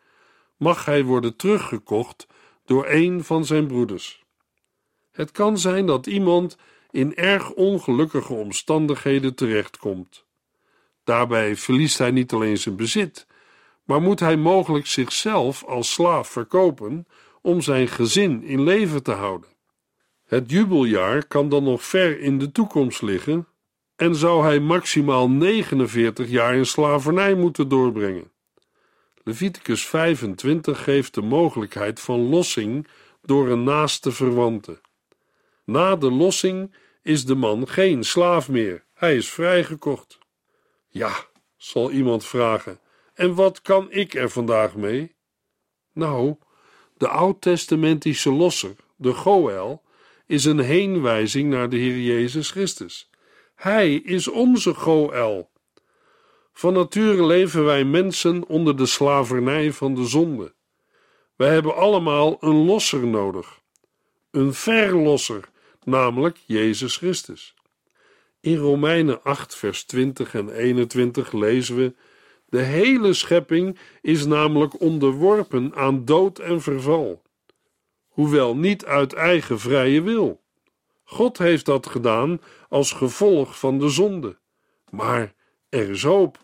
mag 0.57 0.85
hij 0.85 1.03
worden 1.03 1.35
teruggekocht 1.35 2.27
door 2.65 2.87
een 2.87 3.23
van 3.23 3.45
zijn 3.45 3.67
broeders. 3.67 4.23
Het 5.11 5.31
kan 5.31 5.57
zijn 5.57 5.85
dat 5.85 6.07
iemand 6.07 6.57
in 6.91 7.15
erg 7.15 7.51
ongelukkige 7.51 8.33
omstandigheden 8.33 9.35
terechtkomt. 9.35 10.25
Daarbij 11.03 11.55
verliest 11.55 11.97
hij 11.97 12.11
niet 12.11 12.33
alleen 12.33 12.57
zijn 12.57 12.75
bezit, 12.75 13.27
maar 13.83 14.01
moet 14.01 14.19
hij 14.19 14.37
mogelijk 14.37 14.87
zichzelf 14.87 15.63
als 15.63 15.93
slaaf 15.93 16.29
verkopen 16.29 17.07
om 17.41 17.61
zijn 17.61 17.87
gezin 17.87 18.43
in 18.43 18.63
leven 18.63 19.03
te 19.03 19.11
houden. 19.11 19.49
Het 20.25 20.51
jubeljaar 20.51 21.25
kan 21.27 21.49
dan 21.49 21.63
nog 21.63 21.83
ver 21.83 22.19
in 22.19 22.37
de 22.39 22.51
toekomst 22.51 23.01
liggen 23.01 23.47
en 23.95 24.15
zou 24.15 24.43
hij 24.43 24.59
maximaal 24.59 25.29
49 25.29 26.29
jaar 26.29 26.55
in 26.55 26.65
slavernij 26.65 27.33
moeten 27.33 27.67
doorbrengen. 27.67 28.31
Leviticus 29.23 29.87
25 29.87 30.83
geeft 30.83 31.13
de 31.13 31.21
mogelijkheid 31.21 31.99
van 31.99 32.19
lossing 32.19 32.87
door 33.21 33.49
een 33.49 33.63
naaste 33.63 34.11
verwante. 34.11 34.81
Na 35.65 35.95
de 35.95 36.11
lossing 36.11 36.75
is 37.01 37.25
de 37.25 37.35
man 37.35 37.67
geen 37.67 38.03
slaaf 38.03 38.49
meer, 38.49 38.83
hij 38.93 39.15
is 39.15 39.29
vrijgekocht. 39.29 40.19
Ja, 40.93 41.25
zal 41.57 41.91
iemand 41.91 42.25
vragen, 42.25 42.79
En 43.13 43.35
wat 43.35 43.61
kan 43.61 43.91
ik 43.91 44.13
er 44.13 44.29
vandaag 44.29 44.75
mee? 44.75 45.15
Nou, 45.93 46.35
de 46.97 47.07
oud-testamentische 47.07 48.31
losser, 48.31 48.75
de 48.95 49.13
Goel, 49.13 49.81
is 50.25 50.45
een 50.45 50.59
heenwijzing 50.59 51.49
naar 51.49 51.69
de 51.69 51.77
Heer 51.77 51.99
Jezus 51.99 52.51
Christus. 52.51 53.09
Hij 53.55 53.93
is 53.93 54.27
onze 54.27 54.73
Goel. 54.73 55.49
Van 56.53 56.73
nature 56.73 57.25
leven 57.25 57.65
wij 57.65 57.83
mensen 57.83 58.47
onder 58.47 58.77
de 58.77 58.85
slavernij 58.85 59.71
van 59.71 59.95
de 59.95 60.05
zonde. 60.05 60.53
Wij 61.35 61.53
hebben 61.53 61.75
allemaal 61.75 62.37
een 62.39 62.65
losser 62.65 63.07
nodig. 63.07 63.59
Een 64.31 64.53
verlosser, 64.53 65.49
namelijk 65.83 66.37
Jezus 66.45 66.97
Christus. 66.97 67.55
In 68.41 68.57
Romeinen 68.57 69.23
8, 69.23 69.55
vers 69.55 69.83
20 69.83 70.33
en 70.33 70.49
21 70.49 71.31
lezen 71.31 71.75
we: 71.75 71.95
De 72.45 72.61
hele 72.61 73.13
schepping 73.13 73.77
is 74.01 74.25
namelijk 74.25 74.81
onderworpen 74.81 75.75
aan 75.75 76.05
dood 76.05 76.39
en 76.39 76.61
verval, 76.61 77.21
hoewel 78.07 78.55
niet 78.55 78.85
uit 78.85 79.13
eigen 79.13 79.59
vrije 79.59 80.01
wil. 80.01 80.41
God 81.03 81.37
heeft 81.37 81.65
dat 81.65 81.87
gedaan 81.87 82.41
als 82.69 82.91
gevolg 82.91 83.59
van 83.59 83.79
de 83.79 83.89
zonde. 83.89 84.37
Maar 84.89 85.33
er 85.69 85.89
is 85.89 86.03
hoop. 86.03 86.37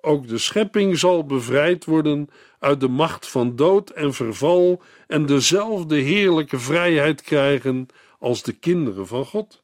Ook 0.00 0.28
de 0.28 0.38
schepping 0.38 0.98
zal 0.98 1.26
bevrijd 1.26 1.84
worden 1.84 2.28
uit 2.58 2.80
de 2.80 2.88
macht 2.88 3.28
van 3.28 3.56
dood 3.56 3.90
en 3.90 4.14
verval 4.14 4.82
en 5.06 5.26
dezelfde 5.26 5.96
heerlijke 5.96 6.58
vrijheid 6.58 7.22
krijgen 7.22 7.86
als 8.18 8.42
de 8.42 8.52
kinderen 8.52 9.06
van 9.06 9.24
God. 9.24 9.61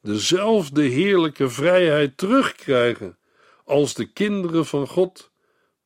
Dezelfde 0.00 0.82
heerlijke 0.82 1.48
vrijheid 1.48 2.16
terugkrijgen 2.16 3.18
als 3.64 3.94
de 3.94 4.12
kinderen 4.12 4.66
van 4.66 4.86
God 4.86 5.30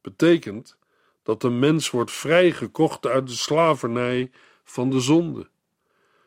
betekent 0.00 0.76
dat 1.22 1.40
de 1.40 1.50
mens 1.50 1.90
wordt 1.90 2.12
vrijgekocht 2.12 3.06
uit 3.06 3.26
de 3.26 3.34
slavernij 3.34 4.30
van 4.64 4.90
de 4.90 5.00
zonde. 5.00 5.50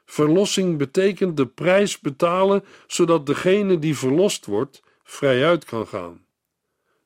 Verlossing 0.06 0.78
betekent 0.78 1.38
de 1.38 1.48
prijs 1.48 2.00
betalen 2.00 2.64
zodat 2.88 3.26
degene 3.26 3.80
die 3.80 3.98
verlost 3.98 4.46
wordt 4.46 4.84
vrijuit 5.04 5.66
kan 5.66 5.88
gaan. 5.88 6.26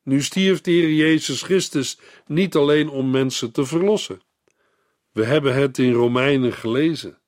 Nu 0.03 0.21
stierf 0.21 0.61
de 0.61 0.71
Heer 0.71 0.93
Jezus 0.93 1.41
Christus 1.41 1.99
niet 2.25 2.55
alleen 2.55 2.89
om 2.89 3.11
mensen 3.11 3.51
te 3.51 3.65
verlossen. 3.65 4.21
We 5.11 5.25
hebben 5.25 5.55
het 5.55 5.77
in 5.77 5.93
Romeinen 5.93 6.53
gelezen, 6.53 7.18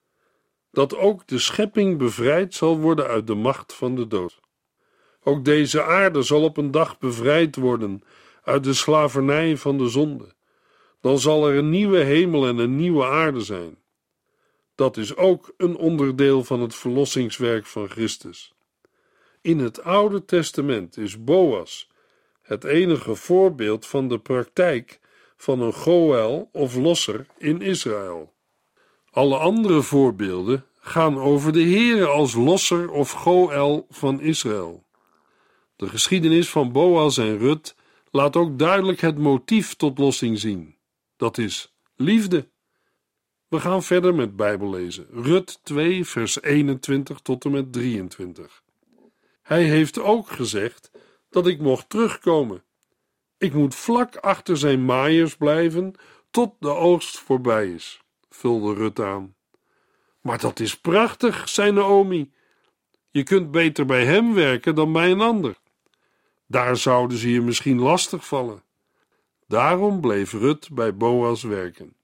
dat 0.72 0.96
ook 0.96 1.28
de 1.28 1.40
schepping 1.40 1.98
bevrijd 1.98 2.54
zal 2.54 2.80
worden 2.80 3.08
uit 3.08 3.28
de 3.28 3.36
macht 3.36 3.74
van 3.74 3.96
de 3.96 4.08
dood. 4.08 4.40
Ook 5.24 5.46
deze 5.46 5.84
aarde 5.84 6.22
zal 6.22 6.44
op 6.44 6.58
een 6.58 6.72
dag 6.72 7.00
bevrijd 7.00 7.56
worden 7.56 8.04
uit 8.44 8.64
de 8.64 8.74
slavernij 8.74 9.58
van 9.58 9.78
de 9.78 9.88
zonde. 9.88 10.34
Dan 11.02 11.20
zal 11.20 11.48
er 11.48 11.58
een 11.58 11.70
nieuwe 11.70 12.00
hemel 12.00 12.48
en 12.48 12.58
een 12.58 12.76
nieuwe 12.76 13.06
aarde 13.06 13.42
zijn. 13.42 13.78
Dat 14.76 14.98
is 14.98 15.16
ook 15.16 15.54
een 15.58 15.76
onderdeel 15.76 16.44
van 16.44 16.62
het 16.62 16.76
verlossingswerk 16.76 17.66
van 17.66 17.90
Christus. 17.90 18.54
In 19.42 19.60
het 19.60 19.84
Oude 19.84 20.26
Testament 20.26 20.98
is 20.98 21.24
Boas 21.24 21.90
het 22.42 22.64
enige 22.64 23.16
voorbeeld 23.16 23.86
van 23.86 24.08
de 24.08 24.20
praktijk 24.20 25.00
van 25.38 25.62
een 25.62 25.74
Goel 25.74 26.50
of 26.52 26.76
losser 26.76 27.26
in 27.38 27.62
Israël. 27.62 28.34
Alle 29.12 29.38
andere 29.38 29.82
voorbeelden 29.82 30.66
gaan 30.80 31.18
over 31.18 31.54
de 31.54 31.64
Heere 31.64 32.06
als 32.06 32.34
losser 32.34 32.92
of 32.92 33.12
Goel 33.12 33.86
van 33.90 34.22
Israël. 34.22 34.86
De 35.76 35.90
geschiedenis 35.90 36.50
van 36.50 36.72
Boas 36.72 37.18
en 37.18 37.38
Rut 37.38 37.76
laat 38.12 38.36
ook 38.36 38.60
duidelijk 38.60 39.02
het 39.02 39.18
motief 39.18 39.76
tot 39.76 39.98
lossing 39.98 40.40
zien. 40.40 40.76
Dat 41.16 41.38
is 41.38 41.74
liefde. 41.96 42.50
We 43.48 43.60
gaan 43.60 43.84
verder 43.84 44.16
met 44.16 44.36
Bijbellezen. 44.36 45.08
Rut 45.12 45.60
2, 45.64 46.06
vers 46.06 46.42
21 46.42 47.20
tot 47.20 47.46
en 47.46 47.52
met 47.52 47.74
23. 47.74 48.64
Hij 49.42 49.64
heeft 49.64 50.00
ook 50.00 50.30
gezegd 50.30 50.92
dat 51.30 51.48
ik 51.48 51.60
mocht 51.60 51.90
terugkomen. 51.90 52.64
Ik 53.38 53.54
moet 53.54 53.76
vlak 53.76 54.16
achter 54.16 54.58
zijn 54.58 54.86
maaiers 54.86 55.36
blijven 55.36 55.94
tot 56.30 56.54
de 56.60 56.70
oogst 56.70 57.20
voorbij 57.20 57.72
is, 57.72 58.02
vulde 58.32 58.74
Rut 58.74 59.00
aan. 59.00 59.36
Maar 60.22 60.40
dat 60.40 60.60
is 60.60 60.80
prachtig, 60.80 61.50
zei 61.50 61.72
Naomi. 61.72 62.32
Je 63.10 63.24
kunt 63.24 63.52
beter 63.52 63.86
bij 63.86 64.06
hem 64.06 64.34
werken 64.34 64.76
dan 64.76 64.94
bij 64.94 65.12
een 65.12 65.22
ander. 65.22 65.56
Daar 66.48 66.78
zouden 66.78 67.18
ze 67.18 67.32
je 67.32 67.42
misschien 67.42 67.80
lastig 67.80 68.28
vallen. 68.28 68.64
Daarom 69.48 70.02
bleef 70.02 70.32
Rut 70.32 70.70
bij 70.72 70.96
Boas 70.96 71.44
werken. 71.44 71.96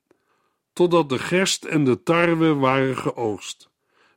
Totdat 0.73 1.09
de 1.09 1.19
gerst 1.19 1.63
en 1.63 1.83
de 1.83 2.03
tarwe 2.03 2.53
waren 2.53 2.97
geoogst, 2.97 3.69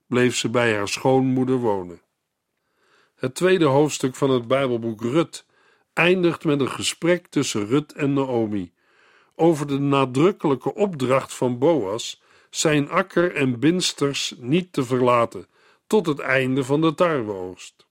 bleef 0.07 0.37
ze 0.37 0.49
bij 0.49 0.75
haar 0.75 0.88
schoonmoeder 0.88 1.57
wonen. 1.57 2.01
Het 3.14 3.35
tweede 3.35 3.64
hoofdstuk 3.64 4.14
van 4.14 4.31
het 4.31 4.46
Bijbelboek 4.49 5.01
Rut 5.01 5.46
eindigt 5.92 6.44
met 6.44 6.61
een 6.61 6.70
gesprek 6.70 7.27
tussen 7.27 7.66
Rut 7.66 7.92
en 7.92 8.12
Naomi 8.12 8.73
over 9.40 9.66
de 9.66 9.79
nadrukkelijke 9.79 10.74
opdracht 10.74 11.35
van 11.35 11.59
Boas 11.59 12.22
zijn 12.50 12.88
akker 12.88 13.35
en 13.35 13.59
binsters 13.59 14.35
niet 14.38 14.72
te 14.72 14.85
verlaten 14.85 15.46
tot 15.87 16.07
het 16.07 16.18
einde 16.18 16.64
van 16.64 16.81
de 16.81 16.94
tarweoogst. 16.94 17.87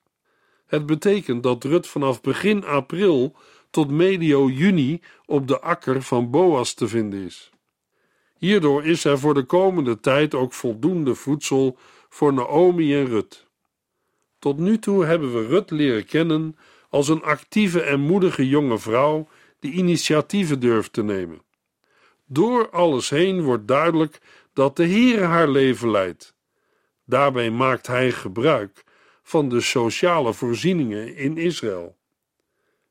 Het 0.66 0.86
betekent 0.86 1.44
dat 1.44 1.64
Rut 1.64 1.88
vanaf 1.88 2.22
begin 2.22 2.66
april 2.66 3.36
tot 3.70 3.90
medio 3.90 4.50
juni 4.50 5.02
op 5.26 5.48
de 5.48 5.60
akker 5.60 6.02
van 6.02 6.30
Boas 6.30 6.74
te 6.74 6.88
vinden 6.88 7.26
is. 7.26 7.50
Hierdoor 8.38 8.86
is 8.86 9.06
er 9.06 9.20
voor 9.20 9.34
de 9.34 9.44
komende 9.44 10.00
tijd 10.00 10.34
ook 10.34 10.54
voldoende 10.54 11.16
voedsel 11.16 11.78
voor 12.10 12.34
Naomi 12.34 12.96
en 12.96 13.06
Rut. 13.06 13.46
Tot 14.40 14.58
nu 14.58 14.80
toe 14.80 15.06
hebben 15.06 15.34
we 15.34 15.48
Rut 15.48 15.72
leren 15.72 16.06
kennen 16.06 16.58
als 16.90 17.08
een 17.08 17.24
actieve 17.24 17.82
en 17.82 18.00
moedige 18.00 18.48
jonge 18.48 18.78
vrouw 18.78 19.28
die 19.60 19.72
initiatieven 19.72 20.60
durft 20.60 20.94
te 20.94 21.04
nemen. 21.04 21.42
Door 22.26 22.70
alles 22.70 23.10
heen 23.10 23.42
wordt 23.42 23.68
duidelijk 23.68 24.20
dat 24.54 24.76
de 24.76 24.88
Heere 24.88 25.24
haar 25.24 25.50
leven 25.50 25.92
leidt. 25.92 26.36
Daarbij 27.06 27.52
maakt 27.52 27.88
hij 27.88 28.12
gebruik 28.12 28.84
van 29.24 29.50
de 29.50 29.62
sociale 29.62 30.34
voorzieningen 30.34 31.16
in 31.16 31.38
Israël. 31.38 31.98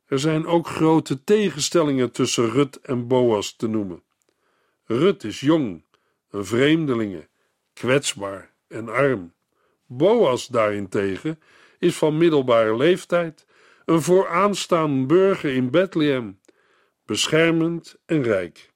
Er 0.06 0.18
zijn 0.18 0.46
ook 0.46 0.66
grote 0.66 1.24
tegenstellingen 1.24 2.12
tussen 2.12 2.50
Rut 2.50 2.80
en 2.80 3.06
Boas 3.06 3.56
te 3.56 3.66
noemen. 3.66 4.02
Rut 4.84 5.24
is 5.24 5.40
jong, 5.40 5.84
een 6.30 6.44
vreemdelinge, 6.44 7.28
kwetsbaar 7.72 8.52
en 8.68 8.88
arm. 8.88 9.32
Boas 9.86 10.46
daarentegen 10.46 11.40
is 11.78 11.96
van 11.96 12.18
middelbare 12.18 12.76
leeftijd, 12.76 13.46
een 13.84 14.02
vooraanstaand 14.02 15.06
burger 15.06 15.54
in 15.54 15.70
Bethlehem, 15.70 16.38
beschermend 17.08 17.96
en 18.06 18.22
rijk. 18.22 18.72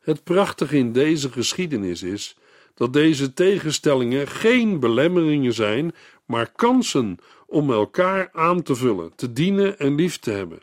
Het 0.00 0.24
prachtige 0.24 0.76
in 0.76 0.92
deze 0.92 1.32
geschiedenis 1.32 2.02
is 2.02 2.36
dat 2.74 2.92
deze 2.92 3.32
tegenstellingen 3.32 4.28
geen 4.28 4.80
belemmeringen 4.80 5.52
zijn, 5.52 5.94
maar 6.26 6.52
kansen 6.52 7.18
om 7.46 7.70
elkaar 7.70 8.28
aan 8.32 8.62
te 8.62 8.74
vullen, 8.74 9.14
te 9.14 9.32
dienen 9.32 9.78
en 9.78 9.94
lief 9.94 10.18
te 10.18 10.30
hebben. 10.30 10.60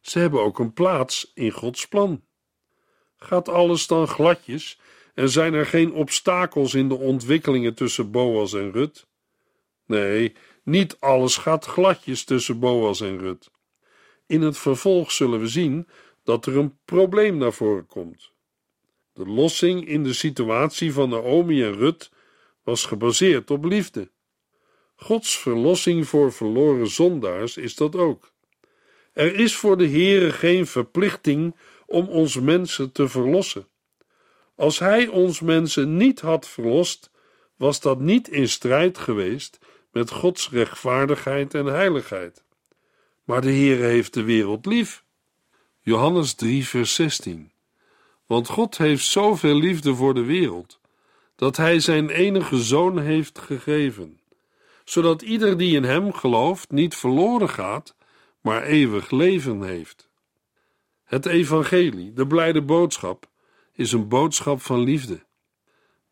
Ze 0.00 0.18
hebben 0.18 0.40
ook 0.40 0.58
een 0.58 0.72
plaats 0.72 1.30
in 1.34 1.50
Gods 1.50 1.88
plan. 1.88 2.24
Gaat 3.16 3.48
alles 3.48 3.86
dan 3.86 4.08
gladjes 4.08 4.80
en 5.14 5.28
zijn 5.28 5.54
er 5.54 5.66
geen 5.66 5.92
obstakels 5.92 6.74
in 6.74 6.88
de 6.88 6.98
ontwikkelingen 6.98 7.74
tussen 7.74 8.10
Boas 8.10 8.54
en 8.54 8.72
Rut? 8.72 9.06
Nee, 9.86 10.34
niet 10.62 10.96
alles 11.00 11.36
gaat 11.36 11.64
gladjes 11.64 12.24
tussen 12.24 12.58
Boas 12.58 13.00
en 13.00 13.18
Rut. 13.18 13.50
In 14.26 14.42
het 14.42 14.58
vervolg 14.58 15.12
zullen 15.12 15.40
we 15.40 15.46
zien 15.46 15.88
dat 16.24 16.46
er 16.46 16.56
een 16.56 16.78
probleem 16.84 17.36
naar 17.36 17.52
voren 17.52 17.86
komt. 17.86 18.32
De 19.12 19.26
lossing 19.26 19.88
in 19.88 20.02
de 20.02 20.12
situatie 20.12 20.92
van 20.92 21.08
Naomi 21.08 21.62
en 21.62 21.74
Rut 21.74 22.10
was 22.62 22.84
gebaseerd 22.84 23.50
op 23.50 23.64
liefde. 23.64 24.10
Gods 24.96 25.38
verlossing 25.38 26.08
voor 26.08 26.32
verloren 26.32 26.88
zondaars 26.88 27.56
is 27.56 27.74
dat 27.74 27.96
ook. 27.96 28.32
Er 29.12 29.34
is 29.34 29.56
voor 29.56 29.76
de 29.76 29.88
Heere 29.88 30.32
geen 30.32 30.66
verplichting 30.66 31.56
om 31.86 32.08
ons 32.08 32.40
mensen 32.40 32.92
te 32.92 33.08
verlossen. 33.08 33.68
Als 34.54 34.78
Hij 34.78 35.06
ons 35.06 35.40
mensen 35.40 35.96
niet 35.96 36.20
had 36.20 36.48
verlost, 36.48 37.10
was 37.56 37.80
dat 37.80 38.00
niet 38.00 38.28
in 38.28 38.48
strijd 38.48 38.98
geweest 38.98 39.58
met 39.92 40.10
Gods 40.10 40.50
rechtvaardigheid 40.50 41.54
en 41.54 41.66
heiligheid. 41.66 42.44
Maar 43.26 43.40
de 43.40 43.50
Heere 43.50 43.84
heeft 43.84 44.14
de 44.14 44.22
wereld 44.22 44.66
lief. 44.66 45.04
Johannes 45.80 46.34
3, 46.34 46.66
vers 46.66 46.94
16. 46.94 47.50
Want 48.26 48.48
God 48.48 48.78
heeft 48.78 49.04
zoveel 49.04 49.54
liefde 49.54 49.94
voor 49.94 50.14
de 50.14 50.24
wereld, 50.24 50.80
dat 51.36 51.56
Hij 51.56 51.80
zijn 51.80 52.10
enige 52.10 52.62
zoon 52.62 52.98
heeft 52.98 53.38
gegeven, 53.38 54.20
zodat 54.84 55.22
ieder 55.22 55.58
die 55.58 55.76
in 55.76 55.84
Hem 55.84 56.12
gelooft 56.12 56.70
niet 56.70 56.94
verloren 56.94 57.48
gaat, 57.48 57.94
maar 58.40 58.62
eeuwig 58.62 59.10
leven 59.10 59.62
heeft. 59.62 60.08
Het 61.04 61.26
evangelie, 61.26 62.12
de 62.12 62.26
blijde 62.26 62.62
boodschap, 62.62 63.28
is 63.72 63.92
een 63.92 64.08
boodschap 64.08 64.60
van 64.60 64.80
liefde. 64.80 65.24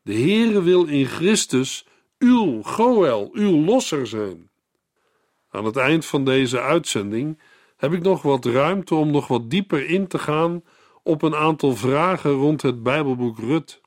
De 0.03 0.15
Heere 0.15 0.63
wil 0.63 0.85
in 0.85 1.07
Christus 1.07 1.87
uw 2.19 2.63
Goel, 2.63 3.31
uw 3.33 3.65
losser 3.65 4.07
zijn. 4.07 4.51
Aan 5.55 5.65
het 5.65 5.77
eind 5.77 6.07
van 6.07 6.25
deze 6.25 6.61
uitzending 6.61 7.41
heb 7.77 7.93
ik 7.93 8.03
nog 8.03 8.23
wat 8.23 8.45
ruimte 8.45 8.95
om 8.95 9.11
nog 9.11 9.27
wat 9.27 9.51
dieper 9.51 9.89
in 9.89 10.07
te 10.07 10.19
gaan 10.19 10.65
op 11.03 11.23
een 11.23 11.35
aantal 11.35 11.77
vragen 11.77 12.31
rond 12.31 12.63
het 12.63 12.83
Bijbelboek 12.83 13.39
Rut. 13.39 13.81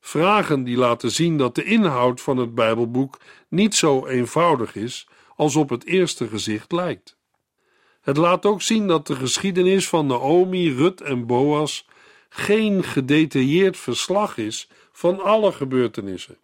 Vragen 0.00 0.64
die 0.64 0.76
laten 0.76 1.10
zien 1.10 1.36
dat 1.36 1.54
de 1.54 1.64
inhoud 1.64 2.20
van 2.20 2.36
het 2.36 2.54
Bijbelboek 2.54 3.18
niet 3.48 3.74
zo 3.74 4.06
eenvoudig 4.06 4.74
is 4.74 5.08
als 5.36 5.56
op 5.56 5.68
het 5.68 5.86
eerste 5.86 6.28
gezicht 6.28 6.72
lijkt. 6.72 7.16
Het 8.00 8.16
laat 8.16 8.46
ook 8.46 8.62
zien 8.62 8.86
dat 8.86 9.06
de 9.06 9.16
geschiedenis 9.16 9.88
van 9.88 10.06
Naomi, 10.06 10.74
Rut 10.74 11.00
en 11.00 11.26
Boas 11.26 11.88
geen 12.28 12.84
gedetailleerd 12.84 13.76
verslag 13.76 14.36
is 14.36 14.68
van 14.92 15.20
alle 15.20 15.52
gebeurtenissen. 15.52 16.38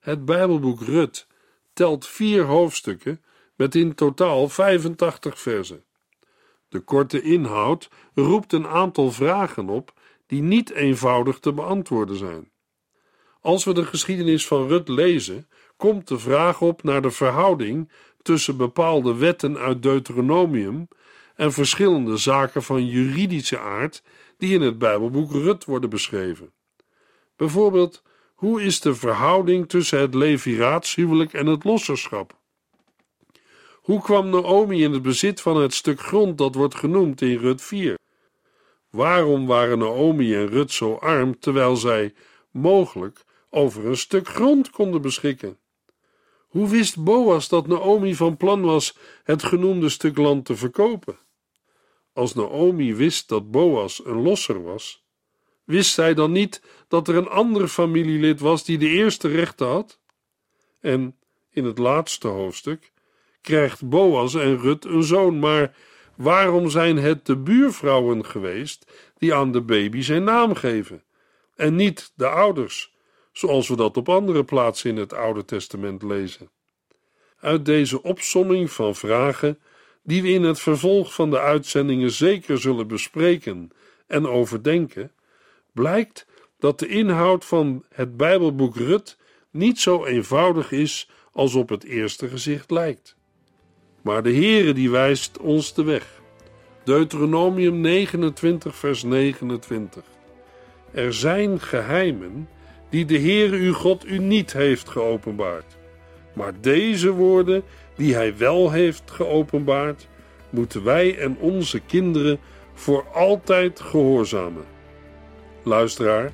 Het 0.00 0.24
Bijbelboek 0.24 0.80
Rut 0.80 1.26
telt 1.72 2.06
vier 2.06 2.44
hoofdstukken 2.44 3.20
met 3.56 3.74
in 3.74 3.94
totaal 3.94 4.48
85 4.48 5.40
versen. 5.40 5.84
De 6.68 6.80
korte 6.80 7.22
inhoud 7.22 7.90
roept 8.14 8.52
een 8.52 8.66
aantal 8.66 9.12
vragen 9.12 9.68
op 9.68 9.92
die 10.26 10.42
niet 10.42 10.70
eenvoudig 10.70 11.38
te 11.38 11.52
beantwoorden 11.52 12.16
zijn. 12.16 12.50
Als 13.40 13.64
we 13.64 13.74
de 13.74 13.84
geschiedenis 13.84 14.46
van 14.46 14.68
Rut 14.68 14.88
lezen, 14.88 15.48
komt 15.76 16.08
de 16.08 16.18
vraag 16.18 16.60
op 16.60 16.82
naar 16.82 17.02
de 17.02 17.10
verhouding 17.10 17.90
tussen 18.22 18.56
bepaalde 18.56 19.14
wetten 19.14 19.58
uit 19.58 19.82
Deuteronomium 19.82 20.88
en 21.34 21.52
verschillende 21.52 22.16
zaken 22.16 22.62
van 22.62 22.86
juridische 22.86 23.58
aard 23.58 24.02
die 24.38 24.54
in 24.54 24.60
het 24.60 24.78
Bijbelboek 24.78 25.32
Rut 25.32 25.64
worden 25.64 25.90
beschreven. 25.90 26.52
Bijvoorbeeld, 27.36 28.02
hoe 28.34 28.62
is 28.62 28.80
de 28.80 28.94
verhouding 28.94 29.68
tussen 29.68 29.98
het 29.98 30.14
leviraatshuwelijk 30.14 31.32
en 31.32 31.46
het 31.46 31.64
losserschap? 31.64 32.42
Hoe 33.84 34.00
kwam 34.00 34.28
Naomi 34.28 34.82
in 34.82 34.92
het 34.92 35.02
bezit 35.02 35.40
van 35.40 35.56
het 35.56 35.74
stuk 35.74 36.00
grond 36.00 36.38
dat 36.38 36.54
wordt 36.54 36.74
genoemd 36.74 37.20
in 37.20 37.38
Rut 37.38 37.62
4? 37.62 37.98
Waarom 38.90 39.46
waren 39.46 39.78
Naomi 39.78 40.34
en 40.34 40.48
Rut 40.48 40.72
zo 40.72 40.94
arm 40.94 41.38
terwijl 41.38 41.76
zij 41.76 42.14
mogelijk 42.50 43.24
over 43.50 43.86
een 43.86 43.96
stuk 43.96 44.28
grond 44.28 44.70
konden 44.70 45.02
beschikken? 45.02 45.58
Hoe 46.48 46.68
wist 46.68 47.04
Boas 47.04 47.48
dat 47.48 47.66
Naomi 47.66 48.14
van 48.14 48.36
plan 48.36 48.62
was 48.62 48.96
het 49.24 49.42
genoemde 49.42 49.88
stuk 49.88 50.16
land 50.16 50.44
te 50.44 50.56
verkopen? 50.56 51.18
Als 52.12 52.34
Naomi 52.34 52.94
wist 52.94 53.28
dat 53.28 53.50
Boas 53.50 54.04
een 54.04 54.22
losser 54.22 54.62
was, 54.62 55.04
wist 55.64 55.94
zij 55.94 56.14
dan 56.14 56.32
niet 56.32 56.62
dat 56.88 57.08
er 57.08 57.14
een 57.14 57.28
ander 57.28 57.68
familielid 57.68 58.40
was 58.40 58.64
die 58.64 58.78
de 58.78 58.88
eerste 58.88 59.28
rechten 59.28 59.66
had? 59.66 60.00
En 60.80 61.18
in 61.50 61.64
het 61.64 61.78
laatste 61.78 62.28
hoofdstuk 62.28 62.92
krijgt 63.44 63.88
Boas 63.88 64.34
en 64.34 64.60
Rut 64.60 64.84
een 64.84 65.02
zoon, 65.02 65.38
maar 65.38 65.74
waarom 66.16 66.70
zijn 66.70 66.96
het 66.96 67.26
de 67.26 67.36
buurvrouwen 67.36 68.24
geweest 68.24 68.92
die 69.18 69.34
aan 69.34 69.52
de 69.52 69.60
baby 69.60 70.00
zijn 70.00 70.24
naam 70.24 70.54
geven 70.54 71.02
en 71.56 71.74
niet 71.74 72.12
de 72.14 72.28
ouders, 72.28 72.94
zoals 73.32 73.68
we 73.68 73.76
dat 73.76 73.96
op 73.96 74.08
andere 74.08 74.44
plaatsen 74.44 74.90
in 74.90 74.96
het 74.96 75.12
Oude 75.12 75.44
Testament 75.44 76.02
lezen? 76.02 76.50
Uit 77.40 77.64
deze 77.64 78.02
opsomming 78.02 78.70
van 78.70 78.94
vragen, 78.94 79.58
die 80.02 80.22
we 80.22 80.28
in 80.28 80.42
het 80.42 80.60
vervolg 80.60 81.14
van 81.14 81.30
de 81.30 81.40
uitzendingen 81.40 82.10
zeker 82.10 82.58
zullen 82.58 82.86
bespreken 82.86 83.70
en 84.06 84.26
overdenken, 84.26 85.12
blijkt 85.72 86.26
dat 86.58 86.78
de 86.78 86.86
inhoud 86.86 87.44
van 87.44 87.84
het 87.88 88.16
Bijbelboek 88.16 88.76
Rut 88.76 89.18
niet 89.50 89.80
zo 89.80 90.04
eenvoudig 90.04 90.70
is 90.72 91.10
als 91.32 91.54
op 91.54 91.68
het 91.68 91.84
eerste 91.84 92.28
gezicht 92.28 92.70
lijkt. 92.70 93.13
Maar 94.04 94.22
de 94.22 94.34
Heere 94.34 94.72
die 94.72 94.90
wijst 94.90 95.38
ons 95.38 95.74
de 95.74 95.84
weg. 95.84 96.20
Deuteronomium 96.82 97.80
29 97.80 98.76
vers 98.76 99.02
29. 99.02 100.02
Er 100.90 101.14
zijn 101.14 101.60
geheimen 101.60 102.48
die 102.90 103.04
de 103.04 103.18
Heere 103.18 103.56
uw 103.56 103.72
God 103.72 104.06
u 104.06 104.18
niet 104.18 104.52
heeft 104.52 104.88
geopenbaard. 104.88 105.76
Maar 106.32 106.52
deze 106.60 107.10
woorden 107.10 107.62
die 107.96 108.14
hij 108.14 108.36
wel 108.36 108.70
heeft 108.70 109.10
geopenbaard, 109.10 110.08
moeten 110.50 110.84
wij 110.84 111.18
en 111.18 111.36
onze 111.38 111.80
kinderen 111.80 112.38
voor 112.74 113.06
altijd 113.12 113.80
gehoorzamen. 113.80 114.64
Luisteraar, 115.62 116.32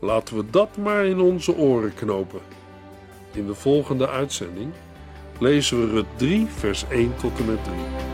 laten 0.00 0.36
we 0.36 0.44
dat 0.50 0.76
maar 0.76 1.04
in 1.04 1.20
onze 1.20 1.56
oren 1.56 1.94
knopen. 1.94 2.40
In 3.32 3.46
de 3.46 3.54
volgende 3.54 4.08
uitzending 4.08 4.72
lezen 5.38 5.80
we 5.80 5.86
Rut 5.86 6.06
3, 6.16 6.46
vers 6.58 6.84
1 6.88 7.16
tot 7.16 7.38
en 7.38 7.46
met 7.46 7.64
3. 7.64 8.13